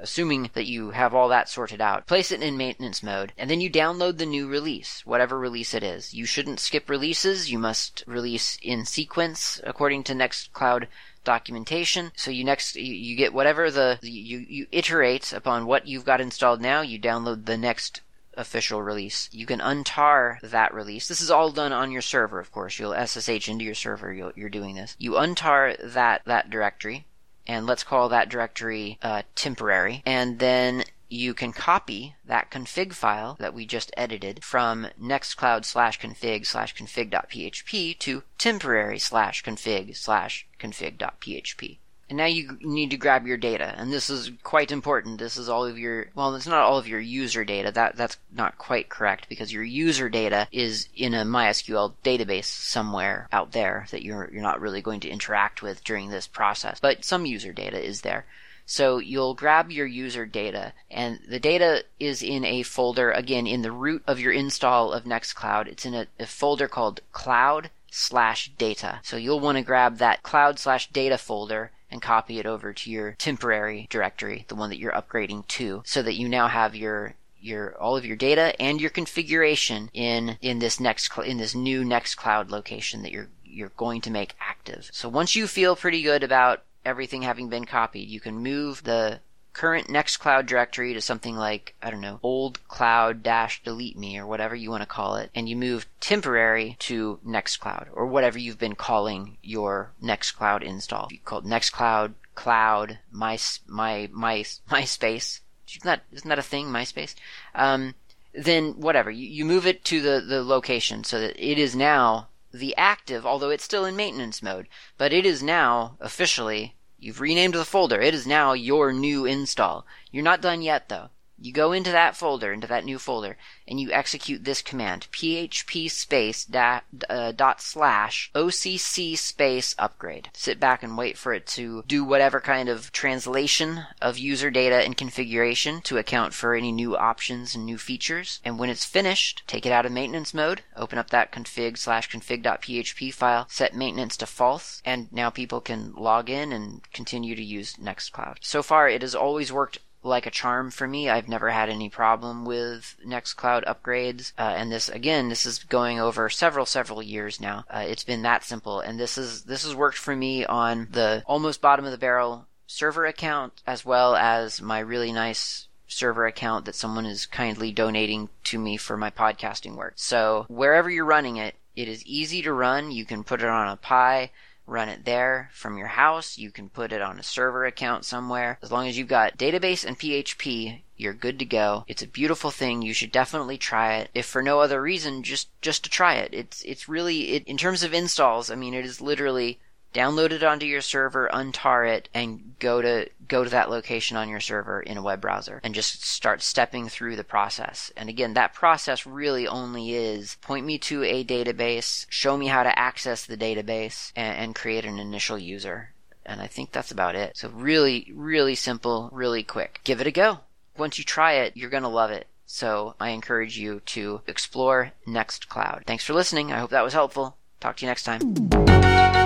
assuming 0.00 0.50
that 0.54 0.66
you 0.66 0.90
have 0.90 1.14
all 1.14 1.28
that 1.28 1.48
sorted 1.48 1.80
out, 1.80 2.06
place 2.06 2.32
it 2.32 2.42
in 2.42 2.56
maintenance 2.56 3.02
mode, 3.02 3.32
and 3.36 3.50
then 3.50 3.60
you 3.60 3.70
download 3.70 4.18
the 4.18 4.26
new 4.26 4.48
release, 4.48 5.04
whatever 5.04 5.38
release 5.38 5.74
it 5.74 5.82
is. 5.82 6.14
You 6.14 6.24
shouldn't 6.24 6.60
skip 6.60 6.88
releases. 6.88 7.50
You 7.50 7.58
must 7.58 8.04
release 8.06 8.58
in 8.62 8.84
sequence 8.84 9.60
according 9.64 10.04
to 10.04 10.14
Nextcloud 10.14 10.86
documentation. 11.24 12.12
So 12.16 12.30
you 12.30 12.44
next 12.44 12.76
you, 12.76 12.94
you 12.94 13.16
get 13.16 13.34
whatever 13.34 13.70
the 13.70 13.98
you 14.02 14.38
you 14.38 14.66
iterate 14.72 15.32
upon 15.32 15.66
what 15.66 15.86
you've 15.86 16.04
got 16.04 16.20
installed 16.20 16.60
now. 16.60 16.80
You 16.80 16.98
download 16.98 17.46
the 17.46 17.58
next 17.58 18.00
official 18.34 18.82
release. 18.82 19.28
You 19.32 19.46
can 19.46 19.60
untar 19.60 20.40
that 20.40 20.72
release. 20.72 21.08
This 21.08 21.20
is 21.20 21.30
all 21.30 21.50
done 21.50 21.72
on 21.72 21.90
your 21.90 22.02
server, 22.02 22.38
of 22.38 22.52
course. 22.52 22.78
You'll 22.78 22.94
SSH 22.94 23.48
into 23.48 23.64
your 23.64 23.74
server. 23.74 24.12
you 24.12 24.32
are 24.38 24.48
doing 24.48 24.76
this. 24.76 24.94
You 24.98 25.12
untar 25.12 25.76
that 25.92 26.22
that 26.26 26.50
directory 26.50 27.06
and 27.46 27.66
let's 27.66 27.84
call 27.84 28.08
that 28.08 28.28
directory 28.28 28.98
uh, 29.02 29.22
temporary. 29.34 30.02
And 30.04 30.38
then 30.38 30.84
you 31.08 31.34
can 31.34 31.52
copy 31.52 32.16
that 32.24 32.50
config 32.50 32.92
file 32.92 33.36
that 33.38 33.54
we 33.54 33.64
just 33.64 33.92
edited 33.96 34.42
from 34.42 34.88
nextcloud 35.00 35.64
slash 35.64 36.00
config 36.00 36.46
slash 36.46 36.74
config.php 36.74 37.98
to 37.98 38.22
temporary 38.38 38.98
slash 38.98 39.44
config 39.44 39.96
slash 39.96 40.46
config.php. 40.58 41.78
And 42.08 42.18
now 42.18 42.26
you 42.26 42.56
need 42.60 42.90
to 42.90 42.96
grab 42.96 43.26
your 43.26 43.36
data, 43.36 43.74
and 43.76 43.92
this 43.92 44.08
is 44.08 44.30
quite 44.44 44.70
important. 44.70 45.18
This 45.18 45.36
is 45.36 45.48
all 45.48 45.64
of 45.64 45.76
your, 45.76 46.06
well, 46.14 46.36
it's 46.36 46.46
not 46.46 46.62
all 46.62 46.78
of 46.78 46.86
your 46.86 47.00
user 47.00 47.44
data. 47.44 47.72
That, 47.72 47.96
that's 47.96 48.16
not 48.32 48.58
quite 48.58 48.88
correct 48.88 49.28
because 49.28 49.52
your 49.52 49.64
user 49.64 50.08
data 50.08 50.46
is 50.52 50.88
in 50.94 51.14
a 51.14 51.24
MySQL 51.24 51.94
database 52.04 52.44
somewhere 52.44 53.26
out 53.32 53.50
there 53.50 53.88
that 53.90 54.04
you're, 54.04 54.30
you're 54.32 54.40
not 54.40 54.60
really 54.60 54.82
going 54.82 55.00
to 55.00 55.08
interact 55.08 55.62
with 55.62 55.82
during 55.82 56.10
this 56.10 56.28
process. 56.28 56.78
But 56.78 57.04
some 57.04 57.26
user 57.26 57.52
data 57.52 57.84
is 57.84 58.02
there. 58.02 58.24
So 58.66 58.98
you'll 58.98 59.34
grab 59.34 59.72
your 59.72 59.86
user 59.86 60.26
data, 60.26 60.74
and 60.88 61.18
the 61.28 61.40
data 61.40 61.84
is 61.98 62.22
in 62.22 62.44
a 62.44 62.62
folder, 62.62 63.10
again, 63.10 63.48
in 63.48 63.62
the 63.62 63.72
root 63.72 64.04
of 64.06 64.20
your 64.20 64.32
install 64.32 64.92
of 64.92 65.04
Nextcloud. 65.04 65.66
It's 65.66 65.86
in 65.86 65.94
a, 65.94 66.06
a 66.20 66.26
folder 66.26 66.68
called 66.68 67.00
cloud 67.10 67.70
slash 67.90 68.50
data. 68.58 69.00
So 69.02 69.16
you'll 69.16 69.40
want 69.40 69.58
to 69.58 69.64
grab 69.64 69.98
that 69.98 70.22
cloud 70.22 70.58
slash 70.58 70.88
data 70.90 71.16
folder 71.16 71.70
and 71.96 72.02
copy 72.02 72.38
it 72.38 72.44
over 72.44 72.74
to 72.74 72.90
your 72.90 73.12
temporary 73.12 73.86
directory, 73.88 74.44
the 74.48 74.54
one 74.54 74.68
that 74.68 74.78
you're 74.78 74.92
upgrading 74.92 75.46
to, 75.48 75.82
so 75.86 76.02
that 76.02 76.14
you 76.14 76.28
now 76.28 76.46
have 76.46 76.76
your 76.76 77.14
your 77.40 77.74
all 77.80 77.96
of 77.96 78.04
your 78.04 78.16
data 78.16 78.60
and 78.60 78.80
your 78.80 78.90
configuration 78.90 79.88
in 79.94 80.36
in 80.42 80.58
this 80.58 80.78
next 80.78 81.10
in 81.18 81.38
this 81.38 81.54
new 81.54 81.82
Nextcloud 81.84 82.50
location 82.50 83.02
that 83.02 83.12
you're 83.12 83.28
you're 83.44 83.72
going 83.76 84.02
to 84.02 84.10
make 84.10 84.34
active. 84.38 84.90
So 84.92 85.08
once 85.08 85.34
you 85.34 85.46
feel 85.46 85.74
pretty 85.74 86.02
good 86.02 86.22
about 86.22 86.64
everything 86.84 87.22
having 87.22 87.48
been 87.48 87.64
copied, 87.64 88.10
you 88.10 88.20
can 88.20 88.42
move 88.42 88.84
the 88.84 89.20
current 89.56 89.88
Nextcloud 89.88 90.44
directory 90.44 90.92
to 90.92 91.00
something 91.00 91.34
like, 91.34 91.74
I 91.82 91.90
don't 91.90 92.02
know, 92.02 92.20
old 92.22 92.68
cloud 92.68 93.22
dash 93.22 93.62
delete 93.62 93.96
me 93.96 94.18
or 94.18 94.26
whatever 94.26 94.54
you 94.54 94.70
want 94.70 94.82
to 94.82 94.86
call 94.86 95.16
it, 95.16 95.30
and 95.34 95.48
you 95.48 95.56
move 95.56 95.86
temporary 95.98 96.76
to 96.80 97.18
Nextcloud 97.26 97.86
or 97.94 98.04
whatever 98.04 98.38
you've 98.38 98.58
been 98.58 98.74
calling 98.74 99.38
your 99.42 99.92
Nextcloud 100.02 100.62
install. 100.62 101.08
You 101.10 101.20
called 101.24 101.46
Nextcloud, 101.46 102.12
Cloud, 102.34 102.98
My, 103.10 103.38
My, 103.66 104.10
My, 104.12 104.40
MySpace. 104.70 105.40
Isn't 105.70 105.84
that, 105.84 106.02
isn't 106.12 106.28
that 106.28 106.38
a 106.38 106.42
thing, 106.42 106.66
MySpace? 106.66 107.14
Um, 107.54 107.94
then 108.34 108.78
whatever, 108.78 109.10
you, 109.10 109.26
you 109.26 109.46
move 109.46 109.66
it 109.66 109.86
to 109.86 110.02
the, 110.02 110.20
the 110.20 110.44
location 110.44 111.02
so 111.02 111.18
that 111.18 111.34
it 111.42 111.58
is 111.58 111.74
now 111.74 112.28
the 112.52 112.76
active, 112.76 113.24
although 113.24 113.50
it's 113.50 113.64
still 113.64 113.86
in 113.86 113.96
maintenance 113.96 114.42
mode, 114.42 114.68
but 114.98 115.14
it 115.14 115.24
is 115.24 115.42
now 115.42 115.96
officially 115.98 116.75
You've 116.98 117.20
renamed 117.20 117.54
the 117.54 117.64
folder. 117.64 118.00
It 118.00 118.14
is 118.14 118.26
now 118.26 118.52
your 118.52 118.92
new 118.92 119.26
install. 119.26 119.86
You're 120.10 120.24
not 120.24 120.40
done 120.40 120.62
yet 120.62 120.88
though. 120.88 121.10
You 121.38 121.52
go 121.52 121.72
into 121.72 121.92
that 121.92 122.16
folder, 122.16 122.52
into 122.52 122.66
that 122.66 122.84
new 122.84 122.98
folder, 122.98 123.36
and 123.68 123.78
you 123.78 123.92
execute 123.92 124.44
this 124.44 124.62
command: 124.62 125.06
php 125.12 125.90
space 125.90 126.44
dot, 126.44 126.84
uh, 127.10 127.32
dot 127.32 127.60
slash 127.60 128.30
occ 128.34 129.18
space 129.18 129.74
upgrade. 129.78 130.30
Sit 130.32 130.58
back 130.58 130.82
and 130.82 130.96
wait 130.96 131.18
for 131.18 131.34
it 131.34 131.46
to 131.48 131.84
do 131.86 132.04
whatever 132.04 132.40
kind 132.40 132.68
of 132.68 132.90
translation 132.90 133.84
of 134.00 134.16
user 134.18 134.50
data 134.50 134.76
and 134.76 134.96
configuration 134.96 135.82
to 135.82 135.98
account 135.98 136.32
for 136.32 136.54
any 136.54 136.72
new 136.72 136.96
options 136.96 137.54
and 137.54 137.66
new 137.66 137.76
features. 137.76 138.40
And 138.44 138.58
when 138.58 138.70
it's 138.70 138.84
finished, 138.84 139.42
take 139.46 139.66
it 139.66 139.72
out 139.72 139.84
of 139.84 139.92
maintenance 139.92 140.32
mode, 140.32 140.62
open 140.74 140.98
up 140.98 141.10
that 141.10 141.32
config 141.32 141.76
slash 141.76 142.10
config.php 142.10 143.12
file, 143.12 143.46
set 143.50 143.74
maintenance 143.74 144.16
to 144.18 144.26
false, 144.26 144.80
and 144.84 145.12
now 145.12 145.30
people 145.30 145.60
can 145.60 145.92
log 145.94 146.30
in 146.30 146.52
and 146.52 146.90
continue 146.92 147.34
to 147.34 147.42
use 147.44 147.76
Nextcloud. 147.76 148.38
So 148.40 148.62
far, 148.62 148.88
it 148.88 149.02
has 149.02 149.14
always 149.14 149.52
worked 149.52 149.78
like 150.06 150.26
a 150.26 150.30
charm 150.30 150.70
for 150.70 150.86
me. 150.86 151.08
I've 151.08 151.28
never 151.28 151.50
had 151.50 151.68
any 151.68 151.88
problem 151.88 152.44
with 152.44 152.96
Nextcloud 153.06 153.64
upgrades. 153.64 154.32
Uh, 154.38 154.54
and 154.56 154.70
this, 154.70 154.88
again, 154.88 155.28
this 155.28 155.44
is 155.46 155.64
going 155.64 156.00
over 156.00 156.28
several, 156.28 156.66
several 156.66 157.02
years 157.02 157.40
now. 157.40 157.64
Uh, 157.70 157.84
it's 157.86 158.04
been 158.04 158.22
that 158.22 158.44
simple. 158.44 158.80
And 158.80 158.98
this 158.98 159.18
is, 159.18 159.42
this 159.42 159.64
has 159.64 159.74
worked 159.74 159.98
for 159.98 160.14
me 160.14 160.44
on 160.44 160.88
the 160.90 161.22
almost 161.26 161.60
bottom 161.60 161.84
of 161.84 161.90
the 161.90 161.98
barrel 161.98 162.46
server 162.66 163.06
account 163.06 163.62
as 163.66 163.84
well 163.84 164.16
as 164.16 164.60
my 164.60 164.78
really 164.80 165.12
nice 165.12 165.68
server 165.88 166.26
account 166.26 166.64
that 166.64 166.74
someone 166.74 167.06
is 167.06 167.26
kindly 167.26 167.70
donating 167.72 168.28
to 168.44 168.58
me 168.58 168.76
for 168.76 168.96
my 168.96 169.10
podcasting 169.10 169.76
work. 169.76 169.94
So 169.96 170.46
wherever 170.48 170.90
you're 170.90 171.04
running 171.04 171.36
it, 171.36 171.54
it 171.76 171.88
is 171.88 172.04
easy 172.06 172.42
to 172.42 172.52
run. 172.52 172.90
You 172.90 173.04
can 173.04 173.22
put 173.22 173.42
it 173.42 173.48
on 173.48 173.68
a 173.68 173.76
Pi, 173.76 174.30
run 174.66 174.88
it 174.88 175.04
there 175.04 175.50
from 175.52 175.78
your 175.78 175.86
house. 175.88 176.38
You 176.38 176.50
can 176.50 176.68
put 176.68 176.92
it 176.92 177.00
on 177.00 177.18
a 177.18 177.22
server 177.22 177.64
account 177.64 178.04
somewhere. 178.04 178.58
As 178.62 178.72
long 178.72 178.88
as 178.88 178.98
you've 178.98 179.08
got 179.08 179.38
database 179.38 179.84
and 179.84 179.98
PHP, 179.98 180.80
you're 180.96 181.12
good 181.12 181.38
to 181.38 181.44
go. 181.44 181.84
It's 181.88 182.02
a 182.02 182.08
beautiful 182.08 182.50
thing. 182.50 182.82
You 182.82 182.94
should 182.94 183.12
definitely 183.12 183.58
try 183.58 183.96
it. 183.96 184.10
If 184.14 184.26
for 184.26 184.42
no 184.42 184.60
other 184.60 184.80
reason, 184.80 185.22
just 185.22 185.48
just 185.60 185.84
to 185.84 185.90
try 185.90 186.14
it. 186.14 186.30
It's 186.32 186.62
it's 186.62 186.88
really 186.88 187.32
it 187.32 187.44
in 187.46 187.56
terms 187.56 187.82
of 187.82 187.94
installs. 187.94 188.50
I 188.50 188.54
mean, 188.54 188.74
it 188.74 188.84
is 188.84 189.00
literally 189.00 189.58
download 189.96 190.30
it 190.30 190.42
onto 190.42 190.66
your 190.66 190.82
server, 190.82 191.28
untar 191.32 191.88
it, 191.88 192.08
and 192.12 192.54
go 192.58 192.82
to 192.82 193.08
go 193.28 193.42
to 193.42 193.50
that 193.50 193.70
location 193.70 194.16
on 194.16 194.28
your 194.28 194.40
server 194.40 194.80
in 194.80 194.96
a 194.96 195.02
web 195.02 195.20
browser 195.20 195.60
and 195.64 195.74
just 195.74 196.04
start 196.04 196.42
stepping 196.42 196.88
through 196.88 197.16
the 197.16 197.24
process. 197.24 197.90
And 197.96 198.08
again, 198.08 198.34
that 198.34 198.54
process 198.54 199.06
really 199.06 199.48
only 199.48 199.94
is 199.94 200.36
point 200.42 200.64
me 200.64 200.78
to 200.78 201.02
a 201.02 201.24
database, 201.24 202.06
show 202.08 202.36
me 202.36 202.46
how 202.46 202.62
to 202.62 202.78
access 202.78 203.24
the 203.24 203.36
database, 203.36 204.12
and, 204.14 204.38
and 204.38 204.54
create 204.54 204.84
an 204.84 204.98
initial 204.98 205.38
user. 205.38 205.90
And 206.24 206.40
I 206.40 206.46
think 206.46 206.72
that's 206.72 206.90
about 206.90 207.14
it. 207.14 207.36
So 207.36 207.48
really, 207.48 208.12
really 208.14 208.54
simple, 208.54 209.10
really 209.12 209.42
quick. 209.42 209.80
Give 209.82 210.00
it 210.00 210.06
a 210.06 210.12
go. 210.12 210.40
Once 210.76 210.98
you 210.98 211.04
try 211.04 211.32
it, 211.32 211.56
you're 211.56 211.70
gonna 211.70 211.88
love 211.88 212.10
it. 212.10 212.26
So 212.44 212.94
I 213.00 213.10
encourage 213.10 213.58
you 213.58 213.80
to 213.86 214.20
explore 214.26 214.92
Nextcloud. 215.06 215.84
Thanks 215.84 216.04
for 216.04 216.14
listening. 216.14 216.52
I 216.52 216.58
hope 216.58 216.70
that 216.70 216.84
was 216.84 216.92
helpful. 216.92 217.36
Talk 217.58 217.76
to 217.76 217.86
you 217.86 217.90
next 217.90 218.04
time. 218.04 219.25